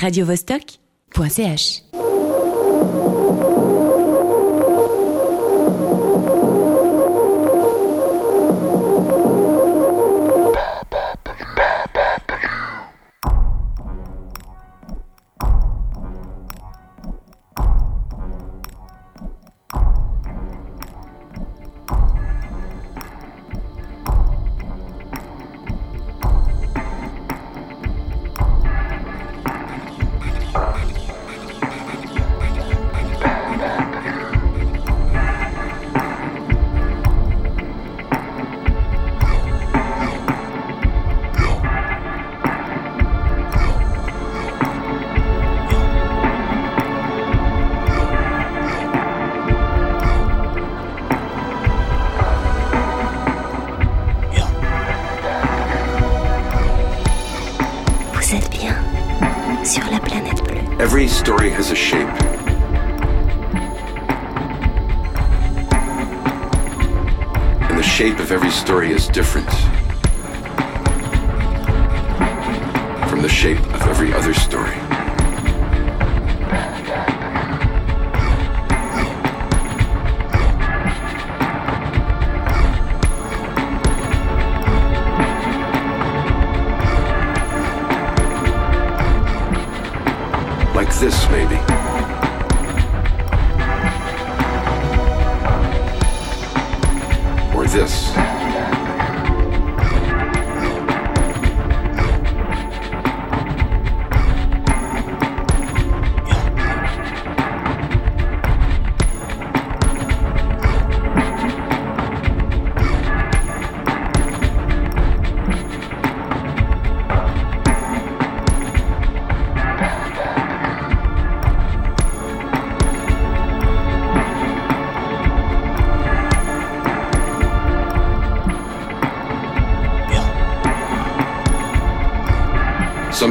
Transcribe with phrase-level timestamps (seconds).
[0.00, 1.99] radiovostok.ch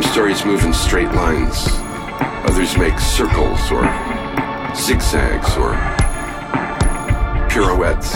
[0.04, 1.68] stories move in straight lines.
[2.48, 3.84] Others make circles or
[4.76, 5.74] zigzags or
[7.50, 8.14] pirouettes.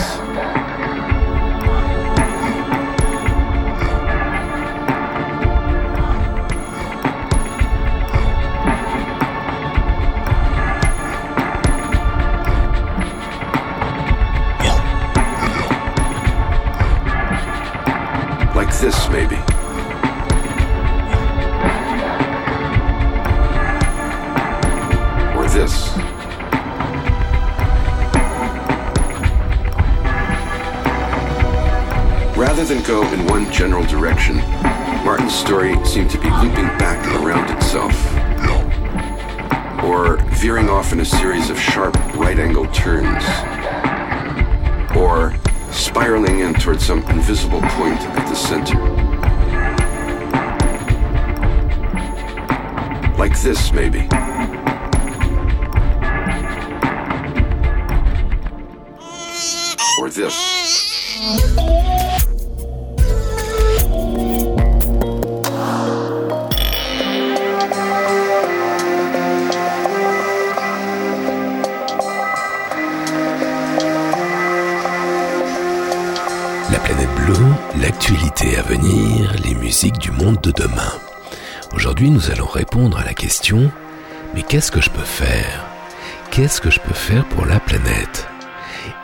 [18.54, 19.53] Like this, maybe.
[32.64, 34.36] Rather than go in one general direction,
[35.04, 37.92] Martin's story seemed to be looping back around itself.
[39.84, 43.22] Or veering off in a series of sharp right angle turns.
[44.96, 45.34] Or
[45.72, 48.78] spiraling in towards some invisible point at the center.
[53.18, 54.08] Like this, maybe.
[60.00, 62.23] Or this.
[78.56, 80.92] À venir, les musiques du monde de demain.
[81.72, 83.70] Aujourd'hui, nous allons répondre à la question
[84.34, 85.66] mais qu'est-ce que je peux faire?
[86.30, 88.28] Qu'est-ce que je peux faire pour la planète?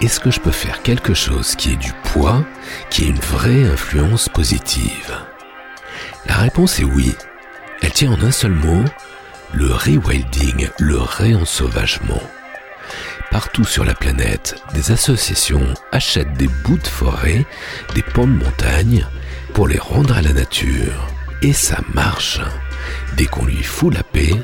[0.01, 2.45] Est-ce que je peux faire quelque chose qui ait du poids,
[2.91, 5.17] qui ait une vraie influence positive?
[6.27, 7.15] La réponse est oui.
[7.83, 8.85] Elle tient en un seul mot,
[9.53, 12.23] le rewilding, le réensauvagement.
[13.31, 17.47] Partout sur la planète, des associations achètent des bouts de forêt,
[17.95, 19.07] des pans de montagne,
[19.55, 21.07] pour les rendre à la nature.
[21.43, 22.41] Et ça marche.
[23.17, 24.35] Dès qu'on lui fout la paix,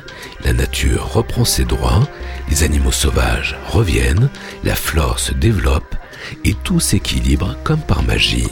[0.43, 2.07] la nature reprend ses droits,
[2.49, 4.29] les animaux sauvages reviennent,
[4.63, 5.95] la flore se développe
[6.43, 8.49] et tout s'équilibre comme par magie.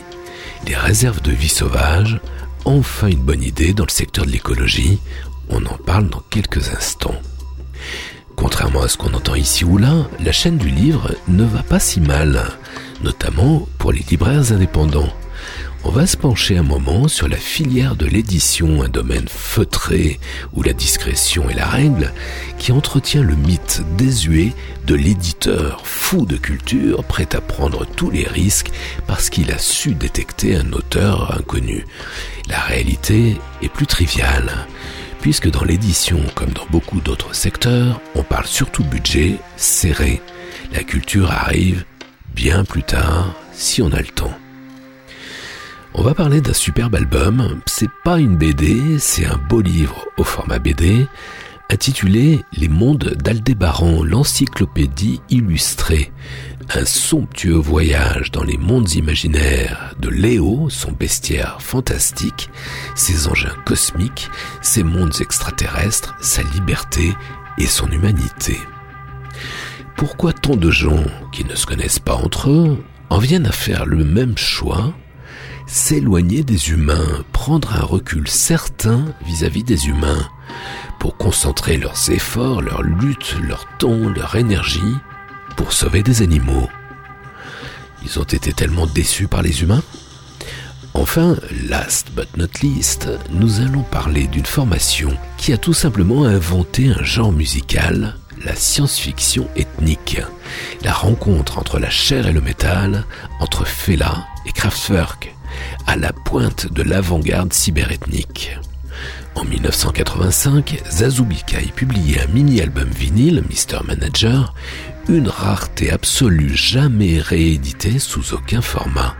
[0.67, 2.19] Les réserves de vie sauvage,
[2.65, 4.99] enfin une bonne idée dans le secteur de l'écologie,
[5.49, 7.15] on en parle dans quelques instants.
[8.35, 11.79] Contrairement à ce qu'on entend ici ou là, la chaîne du livre ne va pas
[11.79, 12.43] si mal,
[13.03, 15.13] notamment pour les libraires indépendants.
[15.87, 20.19] On va se pencher un moment sur la filière de l'édition, un domaine feutré
[20.53, 22.11] où la discrétion est la règle,
[22.57, 24.51] qui entretient le mythe désuet
[24.87, 28.71] de l'éditeur fou de culture prêt à prendre tous les risques
[29.05, 31.85] parce qu'il a su détecter un auteur inconnu.
[32.49, 34.51] La réalité est plus triviale
[35.21, 40.19] puisque dans l'édition, comme dans beaucoup d'autres secteurs, on parle surtout budget serré.
[40.73, 41.85] La culture arrive
[42.33, 44.33] bien plus tard, si on a le temps.
[45.97, 50.25] On va parler d'un superbe album, c'est pas une BD, c'est un beau livre au
[50.25, 51.07] format BD,
[51.69, 56.11] intitulé Les mondes d'Aldébaran, l'encyclopédie illustrée.
[56.69, 62.49] Un somptueux voyage dans les mondes imaginaires de Léo, son bestiaire fantastique,
[62.93, 64.29] ses engins cosmiques,
[64.61, 67.13] ses mondes extraterrestres, sa liberté
[67.57, 68.59] et son humanité.
[69.95, 73.85] Pourquoi tant de gens qui ne se connaissent pas entre eux en viennent à faire
[73.85, 74.93] le même choix?
[75.75, 80.29] S'éloigner des humains, prendre un recul certain vis-à-vis des humains,
[80.99, 84.95] pour concentrer leurs efforts, leur lutte, leur temps, leur énergie,
[85.57, 86.69] pour sauver des animaux.
[88.05, 89.83] Ils ont été tellement déçus par les humains
[90.93, 91.35] Enfin,
[91.67, 97.03] last but not least, nous allons parler d'une formation qui a tout simplement inventé un
[97.03, 100.21] genre musical, la science-fiction ethnique.
[100.83, 103.03] La rencontre entre la chair et le métal,
[103.41, 105.34] entre Fela et Kraftwerk
[105.87, 108.57] à la pointe de l'avant-garde cyberethnique.
[109.35, 113.83] En 1985, Zazubika publiait un mini-album vinyle, Mr.
[113.85, 114.53] Manager,
[115.09, 119.15] une rareté absolue jamais rééditée sous aucun format.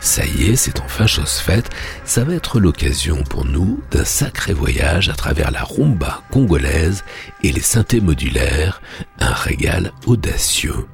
[0.00, 1.70] Ça y est, c'est enfin chose faite,
[2.04, 7.04] ça va être l'occasion pour nous d'un sacré voyage à travers la rumba congolaise
[7.42, 8.82] et les synthés modulaires,
[9.20, 10.86] un régal audacieux.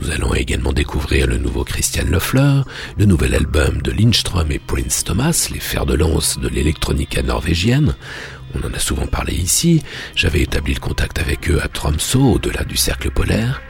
[0.00, 2.62] Nous allons également découvrir le nouveau Christian Loeffler,
[2.98, 7.94] le nouvel album de Lindström et Prince Thomas, les fers de lance de l'électronica norvégienne.
[8.54, 9.82] On en a souvent parlé ici,
[10.14, 13.62] j'avais établi le contact avec eux à Tromsø, au-delà du cercle polaire,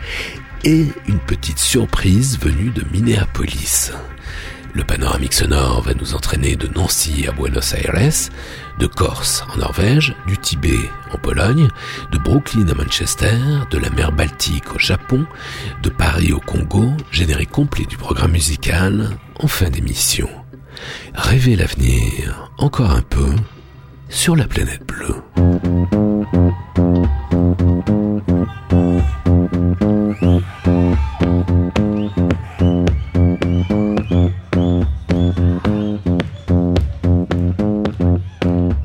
[0.64, 3.93] et une petite surprise venue de Minneapolis.
[4.75, 7.94] Le panoramique sonore va nous entraîner de Nancy à Buenos Aires,
[8.81, 11.69] de Corse en Norvège, du Tibet en Pologne,
[12.11, 13.38] de Brooklyn à Manchester,
[13.71, 15.26] de la mer Baltique au Japon,
[15.85, 20.29] de Paris au Congo, générique complet du programme musical en fin d'émission.
[21.15, 23.31] Rêvez l'avenir encore un peu
[24.09, 25.23] sur la planète bleue.
[35.25, 35.65] Thank
[38.44, 38.83] you.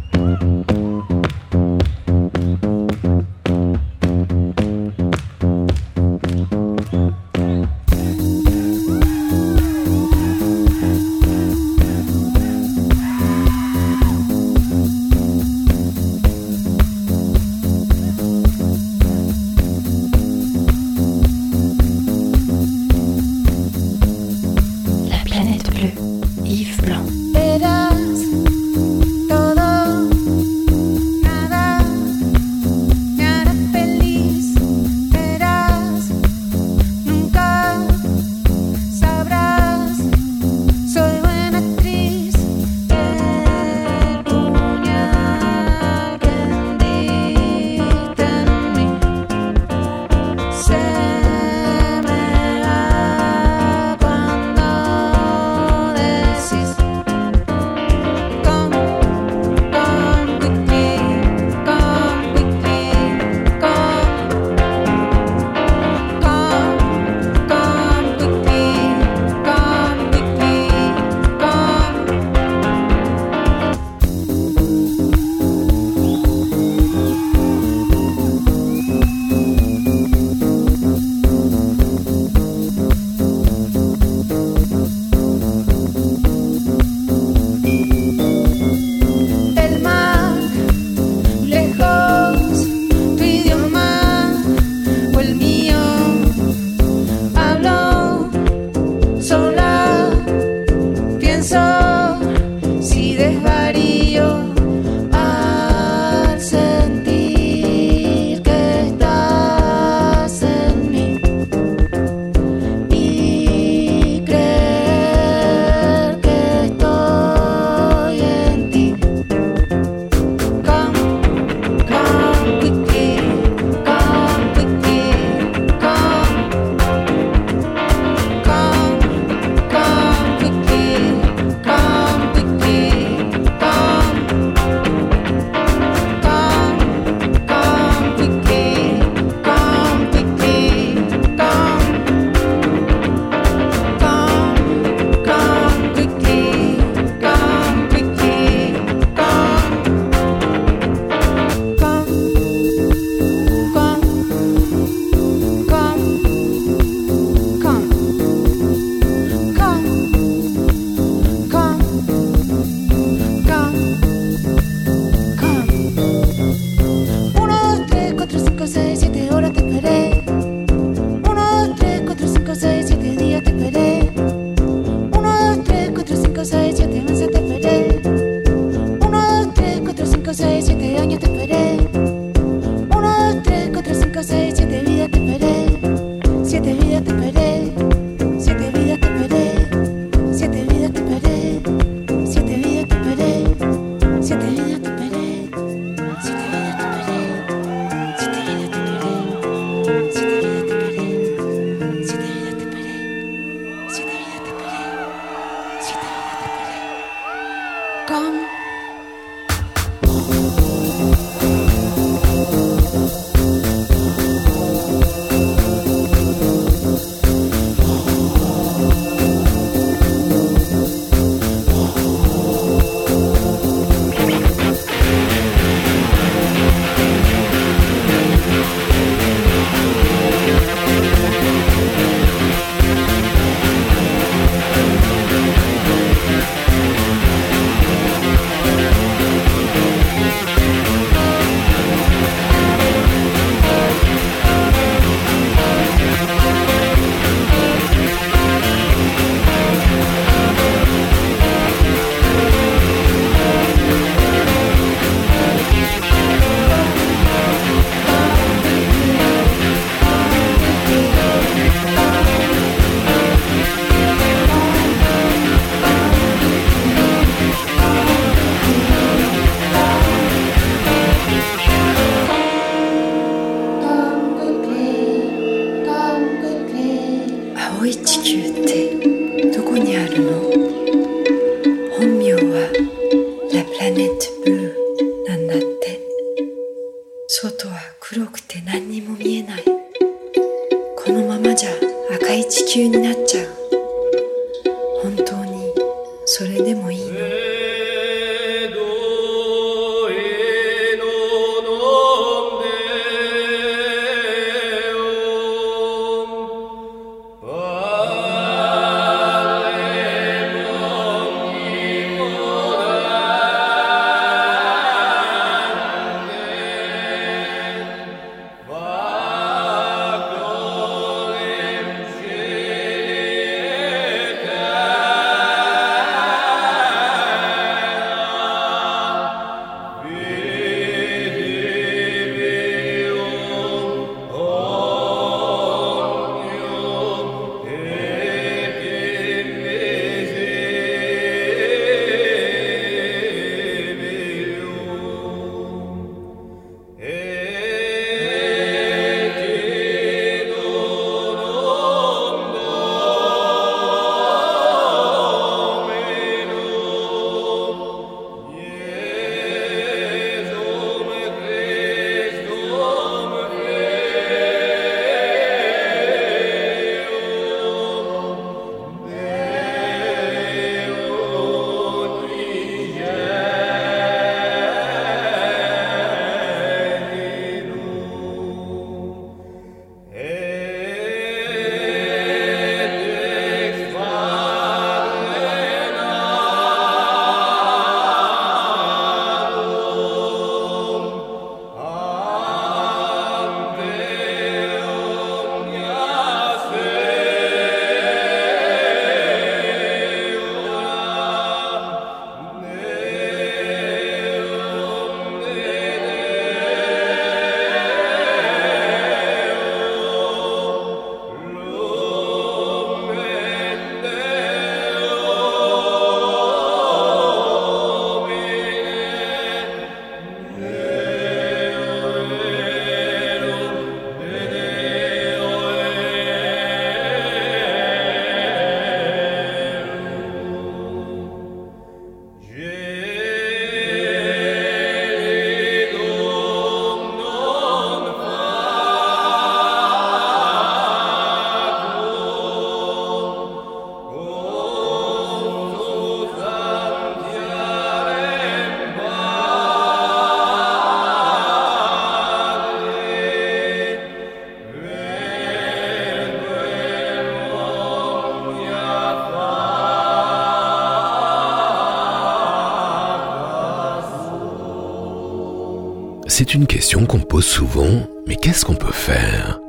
[467.59, 469.59] Souvent, mais qu'est-ce qu'on peut faire?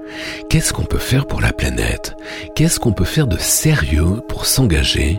[0.49, 2.15] Qu'est-ce qu'on peut faire pour la planète?
[2.55, 5.19] Qu'est-ce qu'on peut faire de sérieux pour s'engager,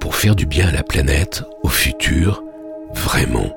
[0.00, 2.42] pour faire du bien à la planète, au futur,
[2.92, 3.56] vraiment?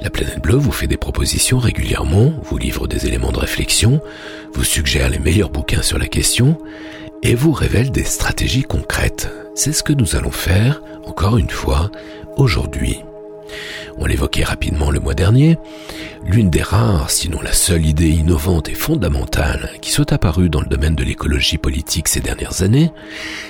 [0.00, 4.00] La planète bleue vous fait des propositions régulièrement, vous livre des éléments de réflexion,
[4.52, 6.58] vous suggère les meilleurs bouquins sur la question
[7.22, 9.30] et vous révèle des stratégies concrètes.
[9.54, 11.92] C'est ce que nous allons faire, encore une fois,
[12.36, 12.98] aujourd'hui.
[13.98, 15.56] On l'évoquait rapidement le mois dernier,
[16.30, 20.68] l'une des rares, sinon la seule idée innovante et fondamentale qui soit apparue dans le
[20.68, 22.92] domaine de l'écologie politique ces dernières années,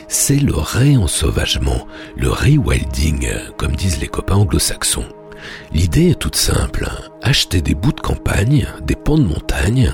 [0.08, 5.04] c'est le réensauvagement, le rewilding, comme disent les copains anglo-saxons.
[5.72, 6.88] L'idée est toute simple,
[7.22, 9.92] acheter des bouts de campagne, des pans de montagne,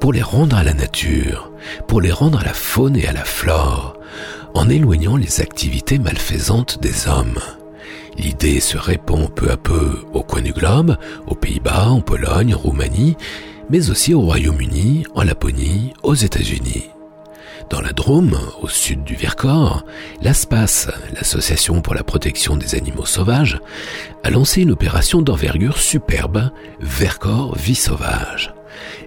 [0.00, 1.52] pour les rendre à la nature,
[1.86, 3.96] pour les rendre à la faune et à la flore,
[4.54, 7.38] en éloignant les activités malfaisantes des hommes.
[8.16, 12.58] L'idée se répand peu à peu au coin du globe, aux Pays-Bas, en Pologne, en
[12.58, 13.16] Roumanie,
[13.70, 16.90] mais aussi au Royaume-Uni, en Laponie, aux États-Unis.
[17.70, 19.84] Dans la Drôme, au sud du Vercors,
[20.20, 23.58] l'ASPAS, l'Association pour la protection des animaux sauvages,
[24.22, 28.54] a lancé une opération d'envergure superbe, Vercors Vie Sauvage.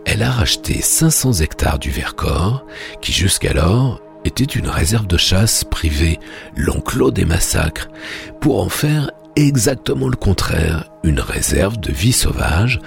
[0.06, 2.66] Elle a racheté 500 hectares du Vercors,
[3.02, 6.20] qui jusqu'alors était une réserve de chasse privée,
[6.56, 7.88] l'enclos des massacres,
[8.42, 12.82] pour en faire exactement le contraire, une réserve de vie sauvage,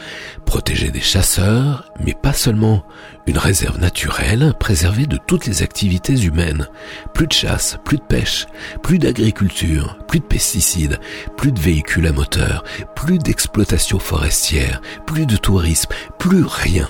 [0.45, 2.85] protégée des chasseurs, mais pas seulement,
[3.27, 6.67] une réserve naturelle, préservée de toutes les activités humaines.
[7.15, 8.47] Plus de chasse, plus de pêche,
[8.83, 10.99] plus d'agriculture, plus de pesticides,
[11.37, 12.65] plus de véhicules à moteur,
[12.97, 16.89] plus d'exploitation forestière, plus de tourisme, plus rien.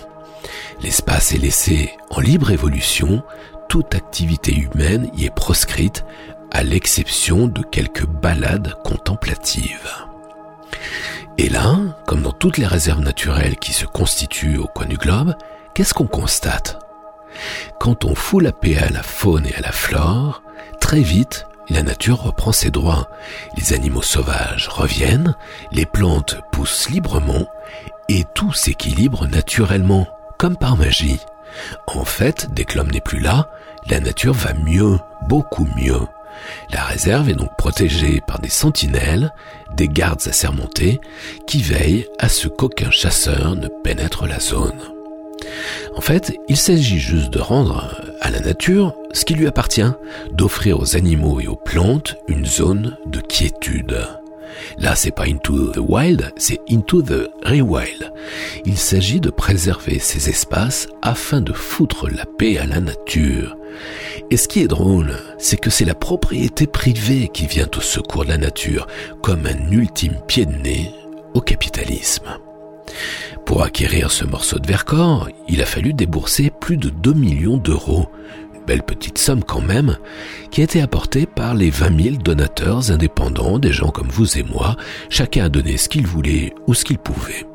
[0.83, 3.23] L'espace est laissé en libre évolution,
[3.71, 6.05] toute activité humaine y est proscrite,
[6.51, 9.89] à l'exception de quelques balades contemplatives.
[11.39, 15.37] Et là, comme dans toutes les réserves naturelles qui se constituent au coin du globe,
[15.73, 16.81] qu'est-ce qu'on constate?
[17.79, 20.43] Quand on fout la paix à la faune et à la flore,
[20.81, 23.09] très vite, la nature reprend ses droits.
[23.57, 25.37] Les animaux sauvages reviennent,
[25.71, 27.47] les plantes poussent librement
[28.09, 31.21] et tout s'équilibre naturellement, comme par magie.
[31.87, 33.49] En fait, dès que l'homme n'est plus là,
[33.89, 36.01] la nature va mieux, beaucoup mieux.
[36.73, 39.33] La réserve est donc protégée par des sentinelles,
[39.75, 41.01] des gardes assermentés,
[41.47, 44.79] qui veillent à ce qu'aucun chasseur ne pénètre la zone.
[45.97, 49.91] En fait, il s'agit juste de rendre à la nature ce qui lui appartient,
[50.33, 54.07] d'offrir aux animaux et aux plantes une zone de quiétude.
[54.79, 58.13] Là, c'est pas into the wild, c'est into the rewild.
[58.65, 63.57] Il s'agit de préserver ces espaces afin de foutre la paix à la nature.
[64.31, 68.25] Et ce qui est drôle, c'est que c'est la propriété privée qui vient au secours
[68.25, 68.87] de la nature,
[69.23, 70.91] comme un ultime pied de nez
[71.35, 72.39] au capitalisme.
[73.47, 78.09] Pour acquérir ce morceau de Vercors, il a fallu débourser plus de 2 millions d'euros.
[78.67, 79.97] Belle petite somme quand même,
[80.51, 84.43] qui a été apportée par les 20 000 donateurs indépendants, des gens comme vous et
[84.43, 84.77] moi,
[85.09, 87.47] chacun a donné ce qu'il voulait ou ce qu'il pouvait.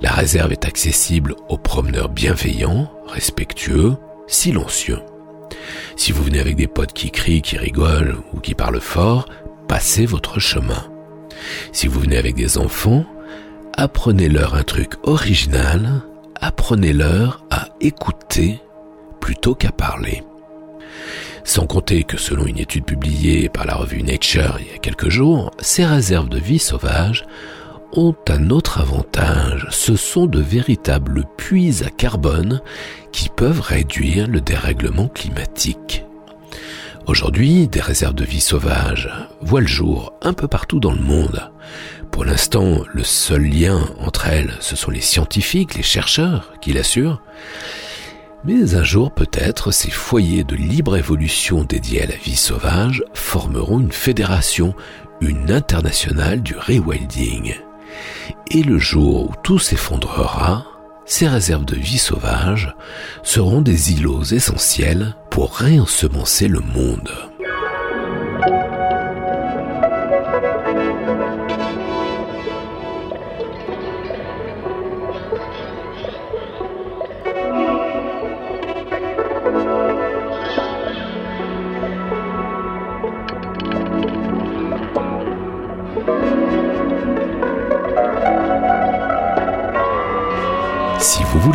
[0.00, 4.98] La réserve est accessible aux promeneurs bienveillants, respectueux, silencieux.
[5.96, 9.28] Si vous venez avec des potes qui crient, qui rigolent ou qui parlent fort,
[9.68, 10.90] passez votre chemin.
[11.72, 13.04] Si vous venez avec des enfants,
[13.74, 16.02] apprenez-leur un truc original,
[16.40, 18.60] apprenez-leur à écouter
[19.22, 20.22] plutôt qu'à parler.
[21.44, 25.08] Sans compter que selon une étude publiée par la revue Nature il y a quelques
[25.08, 27.24] jours, ces réserves de vie sauvage
[27.92, 32.60] ont un autre avantage, ce sont de véritables puits à carbone
[33.12, 36.04] qui peuvent réduire le dérèglement climatique.
[37.06, 41.50] Aujourd'hui, des réserves de vie sauvage voient le jour un peu partout dans le monde.
[42.10, 47.20] Pour l'instant, le seul lien entre elles, ce sont les scientifiques, les chercheurs qui l'assurent.
[48.44, 53.78] Mais un jour peut-être, ces foyers de libre évolution dédiés à la vie sauvage formeront
[53.78, 54.74] une fédération,
[55.20, 57.54] une internationale du rewilding.
[58.50, 60.66] Et le jour où tout s'effondrera,
[61.04, 62.74] ces réserves de vie sauvage
[63.22, 67.12] seront des îlots essentiels pour réensemencer le monde.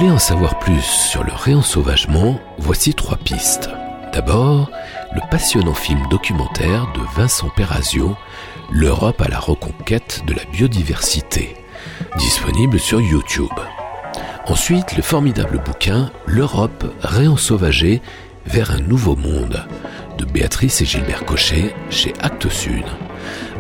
[0.10, 3.70] En savoir plus sur le réensauvagement, voici trois pistes.
[4.13, 4.72] D'abord,
[5.13, 8.15] le passionnant film documentaire de Vincent Perazio,
[8.72, 11.56] L'Europe à la reconquête de la biodiversité,
[12.17, 13.54] disponible sur YouTube.
[14.48, 18.02] Ensuite, le formidable bouquin L'Europe réensauvagée
[18.46, 19.67] vers un nouveau monde
[20.17, 22.86] de Béatrice et Gilbert Cochet chez Actes Sud.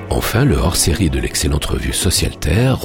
[0.09, 2.79] Enfin, le hors-série de l'excellente revue Social Terre,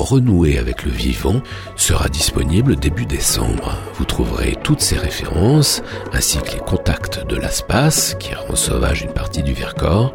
[0.58, 1.40] avec le vivant,
[1.76, 3.76] sera disponible début décembre.
[3.94, 5.82] Vous trouverez toutes ces références,
[6.12, 10.14] ainsi que les contacts de l'ASPAS, qui rend sauvage une partie du Vercors,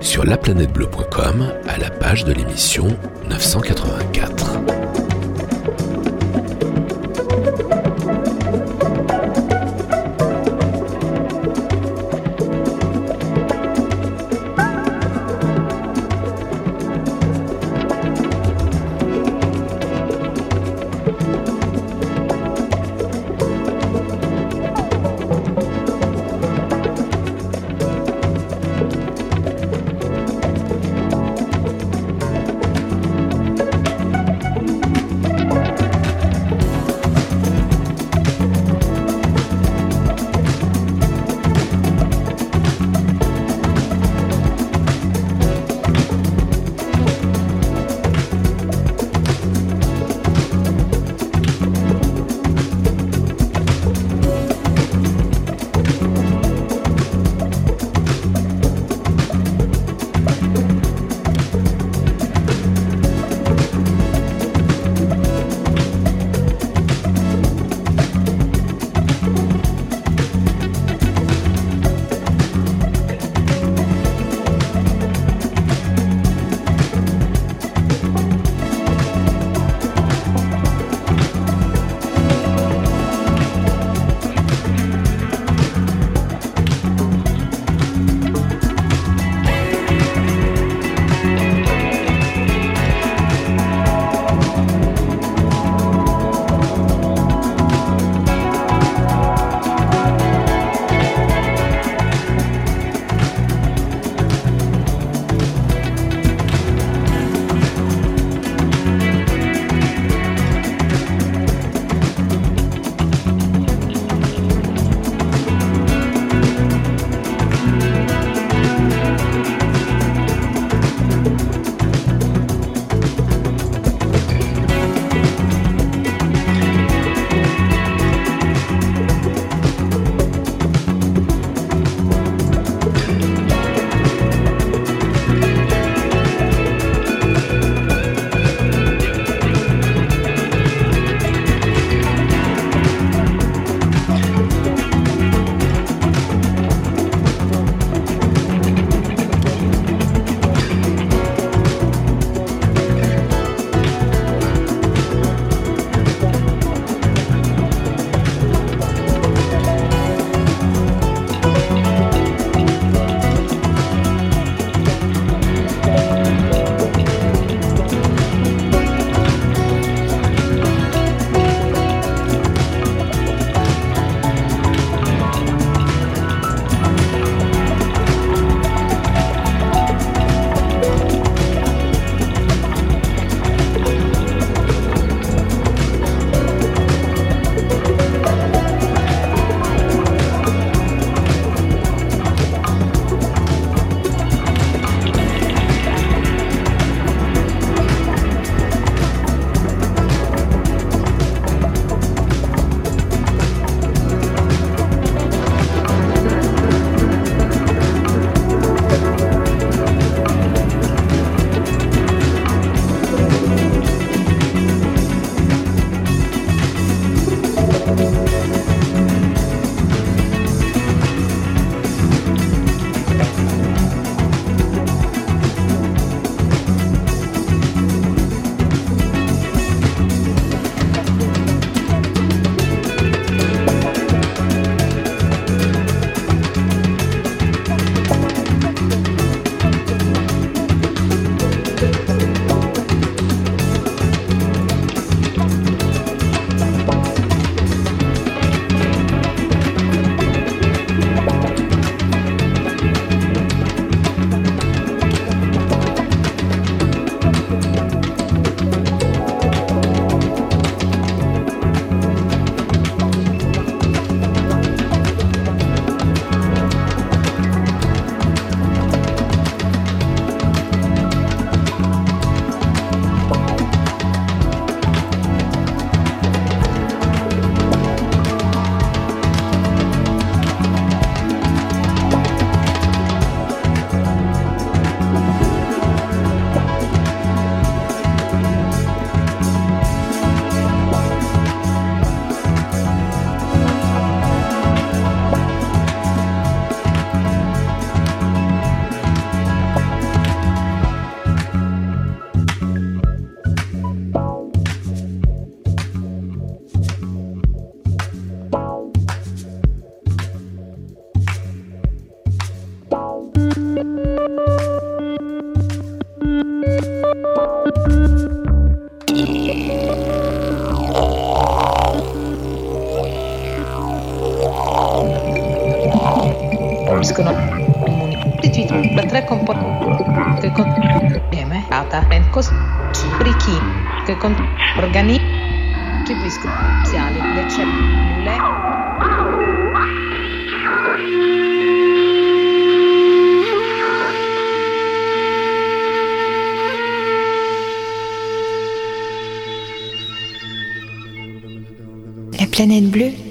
[0.00, 2.88] sur laplanètebleu.com à la page de l'émission
[3.28, 5.09] 984.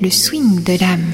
[0.09, 1.08] Le swing de l'âme.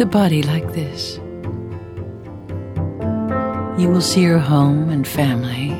[0.00, 1.16] A body like this,
[3.80, 5.72] you will see your home and family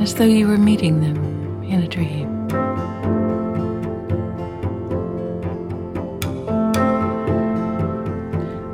[0.00, 2.46] as though you were meeting them in a dream.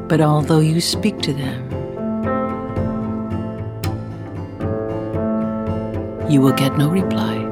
[0.07, 1.63] But although you speak to them,
[6.31, 7.46] you will get no reply.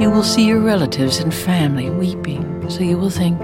[0.00, 3.38] You will see your relatives and family weeping, so you will think,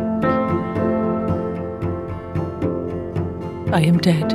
[3.75, 4.33] I am dead.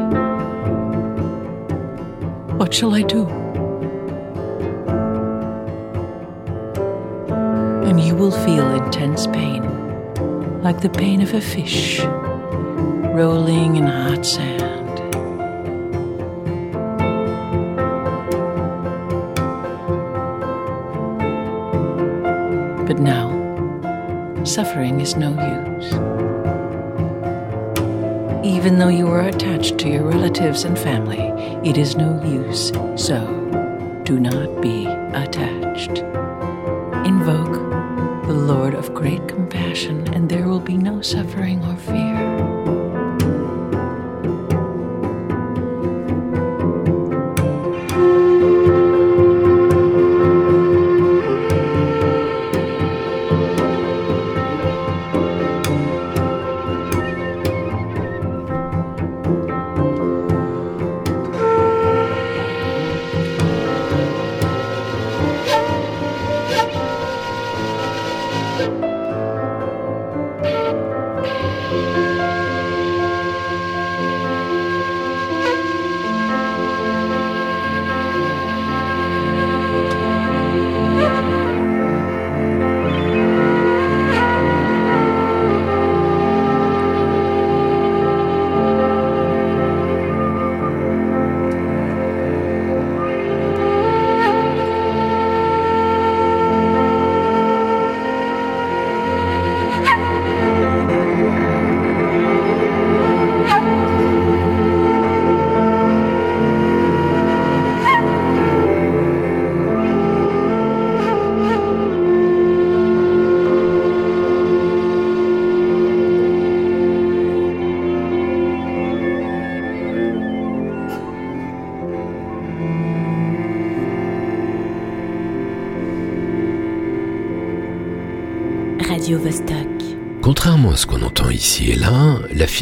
[2.60, 3.28] What shall I do?
[7.88, 9.64] And you will feel intense pain,
[10.62, 12.02] like the pain of a fish
[13.16, 14.81] rolling in hot sand.
[24.52, 25.94] Suffering is no use.
[28.44, 31.22] Even though you are attached to your relatives and family,
[31.64, 32.74] it is no use.
[32.98, 33.22] So,
[34.04, 36.00] do not be attached.
[37.08, 37.54] Invoke
[38.28, 42.11] the Lord of great compassion, and there will be no suffering or fear.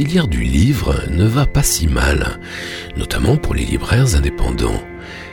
[0.04, 2.40] Du livre ne va pas si mal,
[2.96, 4.82] notamment pour les libraires indépendants,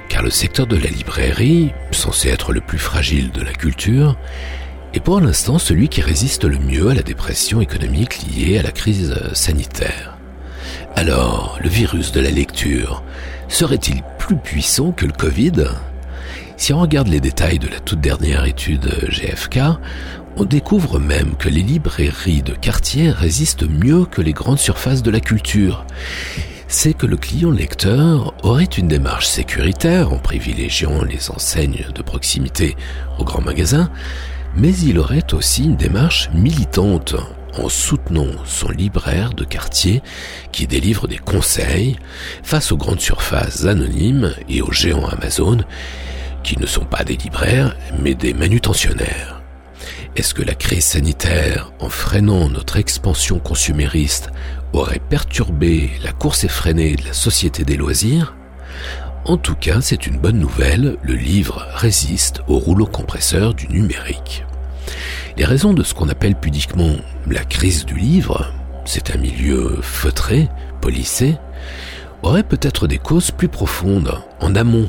[0.09, 4.19] car le secteur de la librairie, censé être le plus fragile de la culture,
[4.93, 8.73] est pour l'instant celui qui résiste le mieux à la dépression économique liée à la
[8.73, 10.19] crise sanitaire.
[10.97, 13.05] Alors, le virus de la lecture
[13.47, 15.67] serait-il plus puissant que le Covid?
[16.57, 19.61] Si on regarde les détails de la toute dernière étude GFK,
[20.37, 25.11] on découvre même que les librairies de quartier résistent mieux que les grandes surfaces de
[25.11, 25.85] la culture.
[26.69, 32.77] c'est que le client lecteur aurait une démarche sécuritaire en privilégiant les enseignes de proximité
[33.19, 33.89] aux grands magasins,
[34.57, 37.15] mais il aurait aussi une démarche militante
[37.57, 40.03] en soutenant son libraire de quartier
[40.51, 41.97] qui délivre des conseils
[42.43, 45.59] face aux grandes surfaces anonymes et aux géants Amazon
[46.43, 49.36] qui ne sont pas des libraires mais des manutentionnaires.
[50.17, 54.31] Est-ce que la crise sanitaire, en freinant notre expansion consumériste,
[54.73, 58.35] aurait perturbé la course effrénée de la société des loisirs?
[59.27, 64.47] En tout cas, c'est une bonne nouvelle, le livre résiste au rouleau compresseur du numérique.
[65.37, 68.55] Les raisons de ce qu'on appelle pudiquement la crise du livre,
[68.87, 70.49] c'est un milieu feutré,
[70.81, 71.37] polissé,
[72.23, 74.89] auraient peut-être des causes plus profondes, en amont.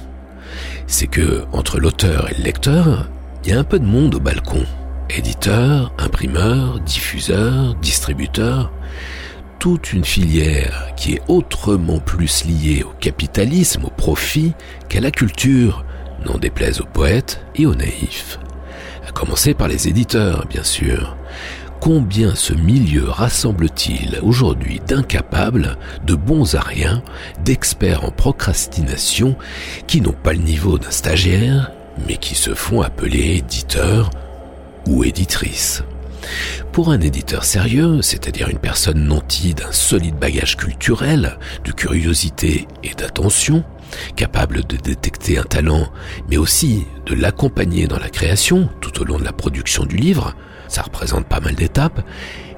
[0.87, 3.09] C'est que, entre l'auteur et le lecteur,
[3.43, 4.65] il y a un peu de monde au balcon.
[5.09, 8.71] Éditeurs, imprimeurs, diffuseurs, distributeurs,
[9.57, 14.53] toute une filière qui est autrement plus liée au capitalisme, au profit,
[14.89, 15.85] qu'à la culture,
[16.25, 18.37] n'en déplaise aux poètes et aux naïfs.
[19.07, 21.15] À commencer par les éditeurs, bien sûr.
[21.79, 27.01] Combien ce milieu rassemble-t-il aujourd'hui d'incapables, de bons à rien,
[27.45, 29.37] d'experts en procrastination,
[29.85, 31.71] qui n'ont pas le niveau d'un stagiaire,
[32.07, 34.09] mais qui se font appeler éditeurs
[34.88, 35.84] ou éditrices
[36.71, 42.93] pour un éditeur sérieux, c'est-à-dire une personne nantie d'un solide bagage culturel, de curiosité et
[42.93, 43.63] d'attention,
[44.15, 45.88] capable de détecter un talent,
[46.30, 50.36] mais aussi de l'accompagner dans la création tout au long de la production du livre,
[50.67, 52.06] ça représente pas mal d'étapes,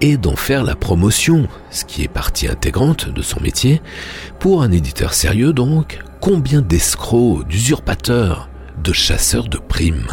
[0.01, 3.81] et d'en faire la promotion, ce qui est partie intégrante de son métier.
[4.39, 8.49] Pour un éditeur sérieux donc, combien d'escrocs, d'usurpateurs,
[8.83, 10.11] de chasseurs de primes?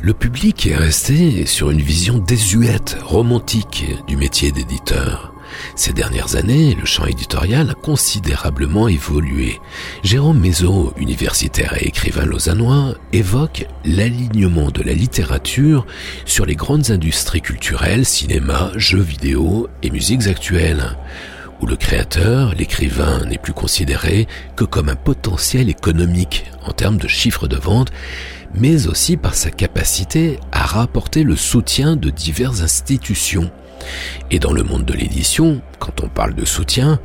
[0.00, 5.32] Le public est resté sur une vision désuète, romantique du métier d'éditeur.
[5.76, 9.60] Ces dernières années, le champ éditorial a considérablement évolué.
[10.02, 15.86] Jérôme Mézot, universitaire et écrivain lausannois, évoque l'alignement de la littérature
[16.24, 20.96] sur les grandes industries culturelles, cinéma, jeux vidéo et musiques actuelles
[21.60, 24.26] où le créateur, l'écrivain, n'est plus considéré
[24.56, 27.92] que comme un potentiel économique en termes de chiffre de vente,
[28.54, 33.50] mais aussi par sa capacité à rapporter le soutien de diverses institutions.
[34.30, 37.00] Et dans le monde de l'édition, quand on parle de soutien,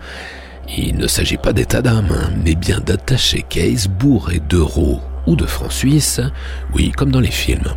[0.77, 5.45] il ne s'agit pas d'état d'âme, hein, mais bien d'attacher case bourrés d'euros ou de
[5.45, 6.21] francs suisses,
[6.73, 7.73] oui, comme dans les films.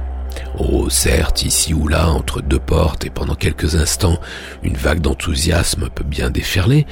[0.58, 4.18] Oh, certes, ici ou là, entre deux portes et pendant quelques instants,
[4.62, 6.86] une vague d'enthousiasme peut bien déferler,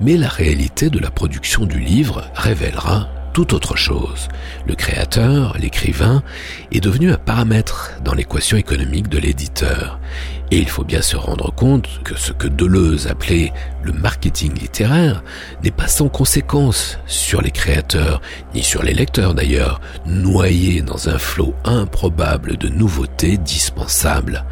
[0.00, 3.08] mais la réalité de la production du livre révélera
[3.38, 4.26] tout autre chose.
[4.66, 6.24] Le créateur, l'écrivain,
[6.72, 10.00] est devenu un paramètre dans l'équation économique de l'éditeur.
[10.50, 15.22] Et il faut bien se rendre compte que ce que Deleuze appelait le marketing littéraire
[15.62, 18.22] n'est pas sans conséquence sur les créateurs,
[18.54, 24.44] ni sur les lecteurs d'ailleurs, noyés dans un flot improbable de nouveautés dispensables.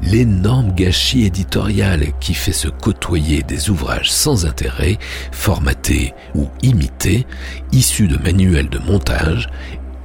[0.00, 4.98] L'énorme gâchis éditorial qui fait se côtoyer des ouvrages sans intérêt,
[5.32, 7.26] formatés ou imités,
[7.72, 9.48] issus de manuels de montage,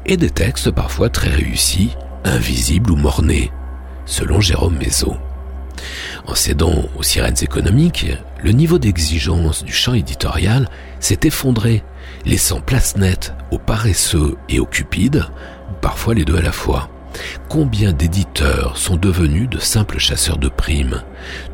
[0.07, 1.91] et des textes parfois très réussis,
[2.23, 3.51] invisibles ou mornés,
[4.05, 5.17] selon Jérôme Mézot.
[6.25, 8.07] En cédant aux sirènes économiques,
[8.43, 10.69] le niveau d'exigence du champ éditorial
[10.99, 11.84] s'est effondré,
[12.25, 15.25] laissant place nette aux paresseux et aux cupides,
[15.82, 16.89] parfois les deux à la fois.
[17.49, 21.01] Combien d'éditeurs sont devenus de simples chasseurs de primes?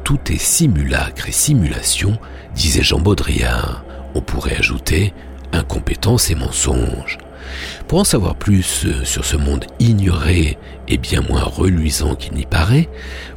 [0.04, 2.18] Tout est simulacre et simulation,
[2.56, 3.84] disait Jean Baudrillard.
[4.16, 5.14] On pourrait ajouter
[5.54, 7.18] incompétence et mensonge.
[7.88, 12.46] Pour en savoir plus euh, sur ce monde ignoré et bien moins reluisant qu'il n'y
[12.46, 12.90] paraît,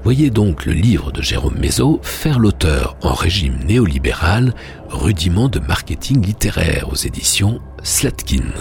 [0.02, 4.54] voyez donc le livre de Jérôme Mézot, Faire l'auteur en régime néolibéral,
[4.88, 8.52] rudiment de marketing littéraire aux éditions Slatkin.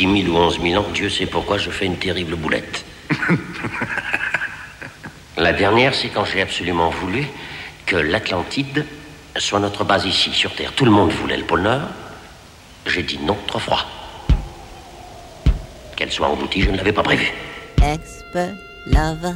[0.00, 2.86] 10 000 ou 11 000 ans, Dieu sait pourquoi je fais une terrible boulette.
[5.36, 7.26] La dernière, c'est quand j'ai absolument voulu
[7.84, 8.86] que l'Atlantide
[9.36, 10.72] soit notre base ici, sur Terre.
[10.72, 11.82] Tout le monde voulait le pôle Nord.
[12.86, 13.84] J'ai dit non, trop froid.
[15.96, 17.30] Qu'elle soit engloutie, je ne l'avais pas prévu.
[17.82, 18.54] Expert.
[18.86, 19.34] You ever?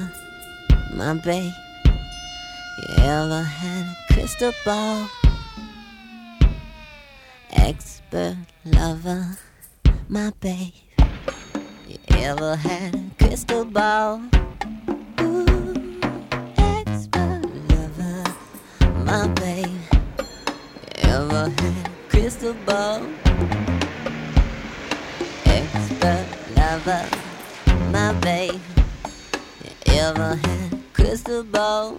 [7.53, 9.25] Expert lover.
[10.09, 10.73] my babe.
[11.89, 14.21] You ever had a crystal ball?
[15.21, 15.75] Ooh,
[16.57, 18.25] expert lover,
[19.05, 19.67] my babe.
[20.99, 23.03] You ever had a crystal ball?
[25.47, 26.27] Expert
[26.57, 27.07] lover,
[27.91, 28.61] my babe.
[29.87, 31.99] You ever had a crystal ball?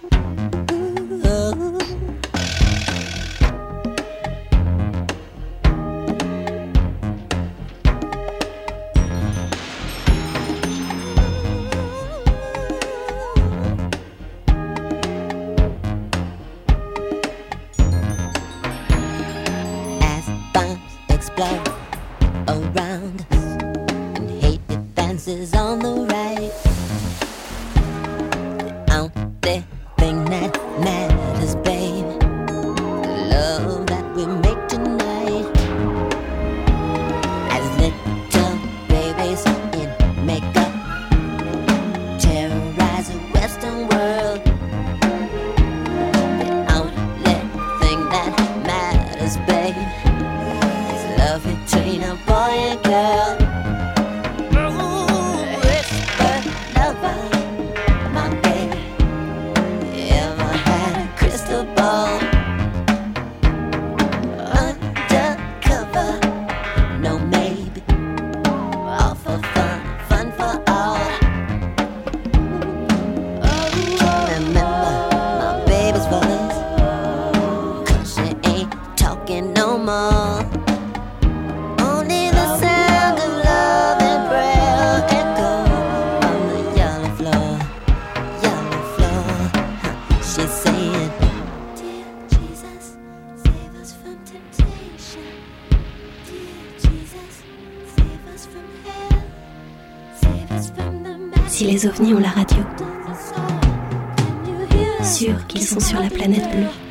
[106.26, 106.85] Planète Bleue.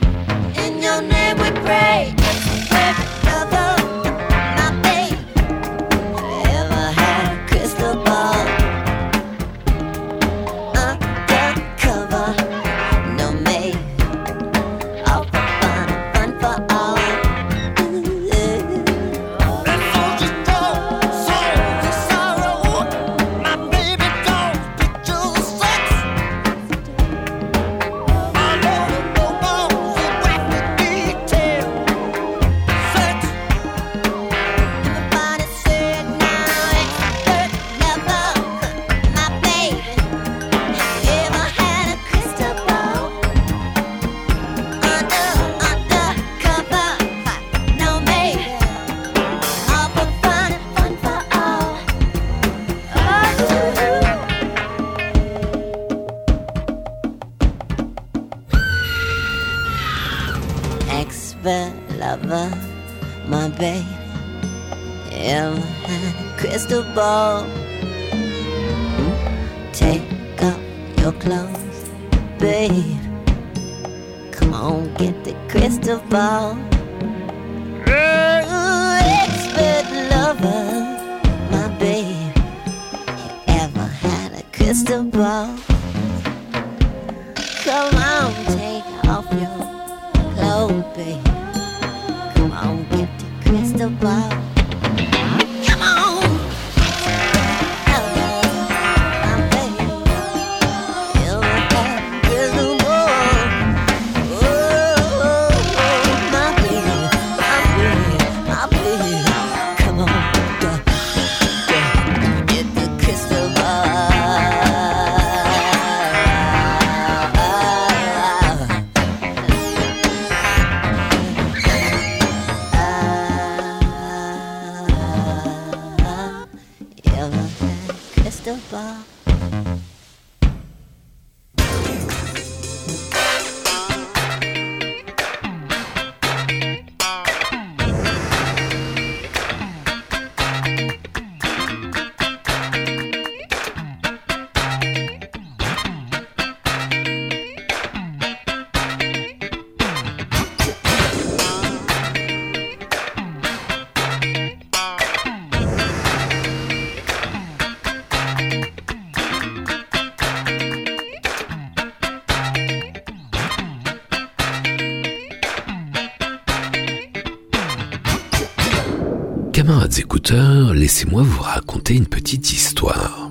[170.34, 173.30] Laissez-moi vous raconter une petite histoire.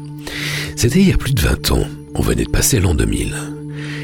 [0.76, 3.34] C'était il y a plus de 20 ans, on venait de passer l'an 2000.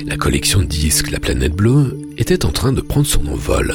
[0.07, 3.75] La collection de disques La Planète Bleue était en train de prendre son envol.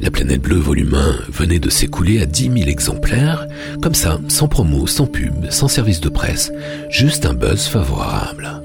[0.00, 3.46] La Planète Bleue volume 1 venait de s'écouler à 10 000 exemplaires,
[3.80, 6.52] comme ça, sans promo, sans pub, sans service de presse,
[6.90, 8.62] juste un buzz favorable.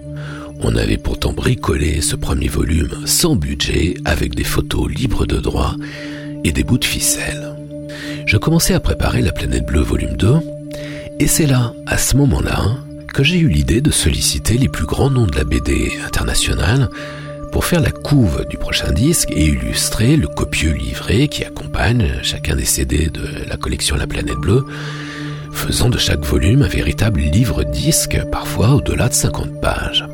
[0.62, 5.76] On avait pourtant bricolé ce premier volume sans budget, avec des photos libres de droit
[6.44, 7.51] et des bouts de ficelle.
[8.32, 10.36] Je commençais à préparer La Planète Bleue volume 2,
[11.20, 12.78] et c'est là, à ce moment-là,
[13.14, 16.88] que j'ai eu l'idée de solliciter les plus grands noms de la BD internationale
[17.52, 22.56] pour faire la couve du prochain disque et illustrer le copieux livret qui accompagne chacun
[22.56, 24.64] des CD de la collection La Planète Bleue,
[25.52, 30.06] faisant de chaque volume un véritable livre-disque, parfois au-delà de 50 pages.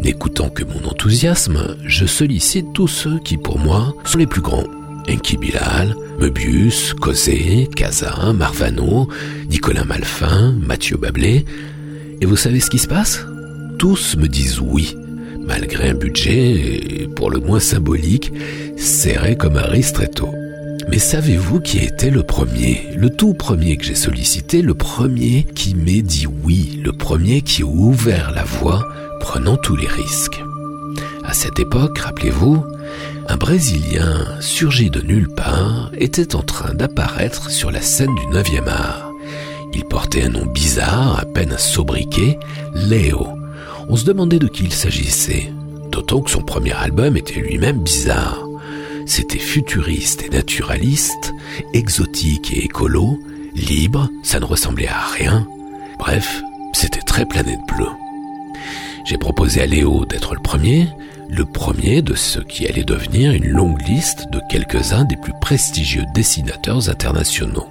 [0.00, 4.64] N'écoutant que mon enthousiasme, je sollicite tous ceux qui, pour moi, sont les plus grands.
[5.08, 9.08] Enki Bilal, Möbius, Cosé, Casa, Marvano,
[9.48, 11.44] Nicolas Malfin, Mathieu Bablé.
[12.20, 13.24] Et vous savez ce qui se passe?
[13.78, 14.96] Tous me disent oui,
[15.40, 18.32] malgré un budget, pour le moins symbolique,
[18.76, 20.30] serré comme un ristretto.
[20.88, 25.74] Mais savez-vous qui était le premier, le tout premier que j'ai sollicité, le premier qui
[25.74, 28.86] m'ait dit oui, le premier qui a ouvert la voie,
[29.20, 30.40] prenant tous les risques?
[31.24, 32.64] À cette époque, rappelez-vous,
[33.28, 38.68] un Brésilien surgi de nulle part était en train d'apparaître sur la scène du 9e
[38.68, 39.12] art.
[39.74, 42.38] Il portait un nom bizarre, à peine sobriquet,
[42.74, 43.26] Léo,
[43.88, 45.52] on se demandait de qui il s'agissait,
[45.90, 48.42] d'autant que son premier album était lui-même bizarre.
[49.06, 51.32] C'était futuriste et naturaliste,
[51.72, 53.18] exotique et écolo,
[53.54, 55.46] libre, ça ne ressemblait à rien.
[55.98, 57.86] Bref, c'était très planète bleue.
[59.04, 60.88] J'ai proposé à Léo d'être le premier,
[61.28, 66.04] le premier de ce qui allait devenir une longue liste de quelques-uns des plus prestigieux
[66.14, 67.66] dessinateurs internationaux.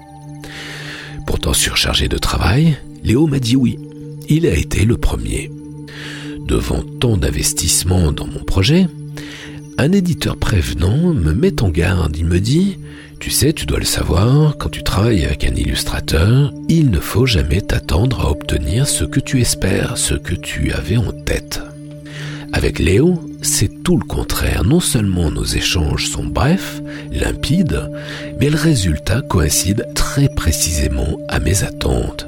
[1.26, 3.80] Pourtant surchargé de travail, Léo m'a dit oui.
[4.28, 5.52] Il a été le premier
[6.46, 8.88] devant tant d'investissements dans mon projet,
[9.78, 12.16] un éditeur prévenant me met en garde.
[12.18, 12.78] Il me dit,
[13.20, 17.26] tu sais, tu dois le savoir, quand tu travailles avec un illustrateur, il ne faut
[17.26, 21.62] jamais t'attendre à obtenir ce que tu espères, ce que tu avais en tête.
[22.54, 24.64] Avec Léo, c'est tout le contraire.
[24.64, 26.82] Non seulement nos échanges sont brefs,
[27.12, 27.90] limpides,
[28.40, 32.28] mais le résultat coïncide très précisément à mes attentes.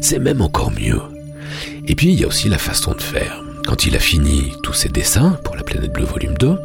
[0.00, 1.00] C'est même encore mieux.
[1.86, 3.42] Et puis il y a aussi la façon de faire.
[3.66, 6.58] Quand il a fini tous ses dessins pour la planète bleue volume 2,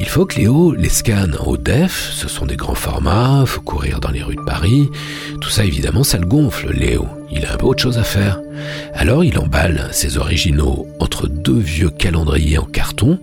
[0.00, 3.60] il faut que Léo les scanne en haut def, ce sont des grands formats, faut
[3.60, 4.90] courir dans les rues de Paris.
[5.40, 7.06] Tout ça évidemment ça le gonfle, Léo.
[7.34, 8.40] Il a un peu autre chose à faire.
[8.94, 13.18] Alors il emballe ses originaux entre deux vieux calendriers en carton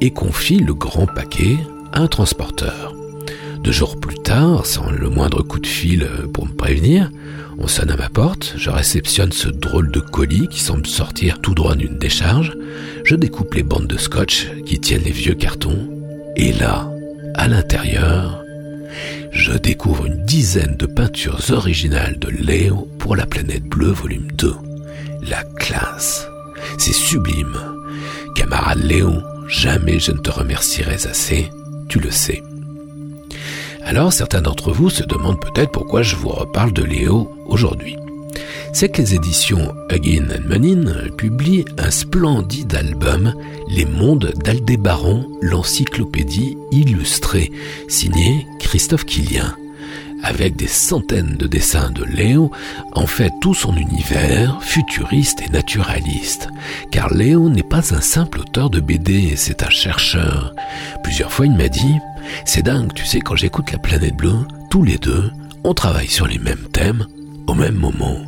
[0.00, 1.56] et confie le grand paquet
[1.92, 2.94] à un transporteur.
[3.62, 7.10] Deux jours plus tard, sans le moindre coup de fil pour me prévenir,
[7.58, 11.54] on sonne à ma porte, je réceptionne ce drôle de colis qui semble sortir tout
[11.54, 12.52] droit d'une décharge,
[13.04, 15.88] je découpe les bandes de scotch qui tiennent les vieux cartons,
[16.36, 16.90] et là,
[17.34, 18.43] à l'intérieur,
[19.30, 24.54] je découvre une dizaine de peintures originales de Léo pour la planète bleue volume 2.
[25.28, 26.26] La classe.
[26.78, 27.56] C'est sublime.
[28.34, 29.12] Camarade Léo,
[29.48, 31.50] jamais je ne te remercierai assez,
[31.88, 32.42] tu le sais.
[33.84, 37.96] Alors certains d'entre vous se demandent peut-être pourquoi je vous reparle de Léo aujourd'hui.
[38.72, 43.34] C'est que les éditions Huggin Menin publient un splendide album,
[43.70, 47.50] Les Mondes d'Aldébaran, l'encyclopédie illustrée,
[47.88, 49.54] signé Christophe Quillien
[50.24, 52.50] avec des centaines de dessins de Léo,
[52.92, 56.48] en fait tout son univers futuriste et naturaliste.
[56.90, 60.54] Car Léo n'est pas un simple auteur de BD, c'est un chercheur.
[61.02, 61.98] Plusieurs fois il m'a dit,
[62.46, 65.30] c'est dingue, tu sais, quand j'écoute la planète bleue, tous les deux,
[65.62, 67.06] on travaille sur les mêmes thèmes
[67.46, 68.20] au même moment.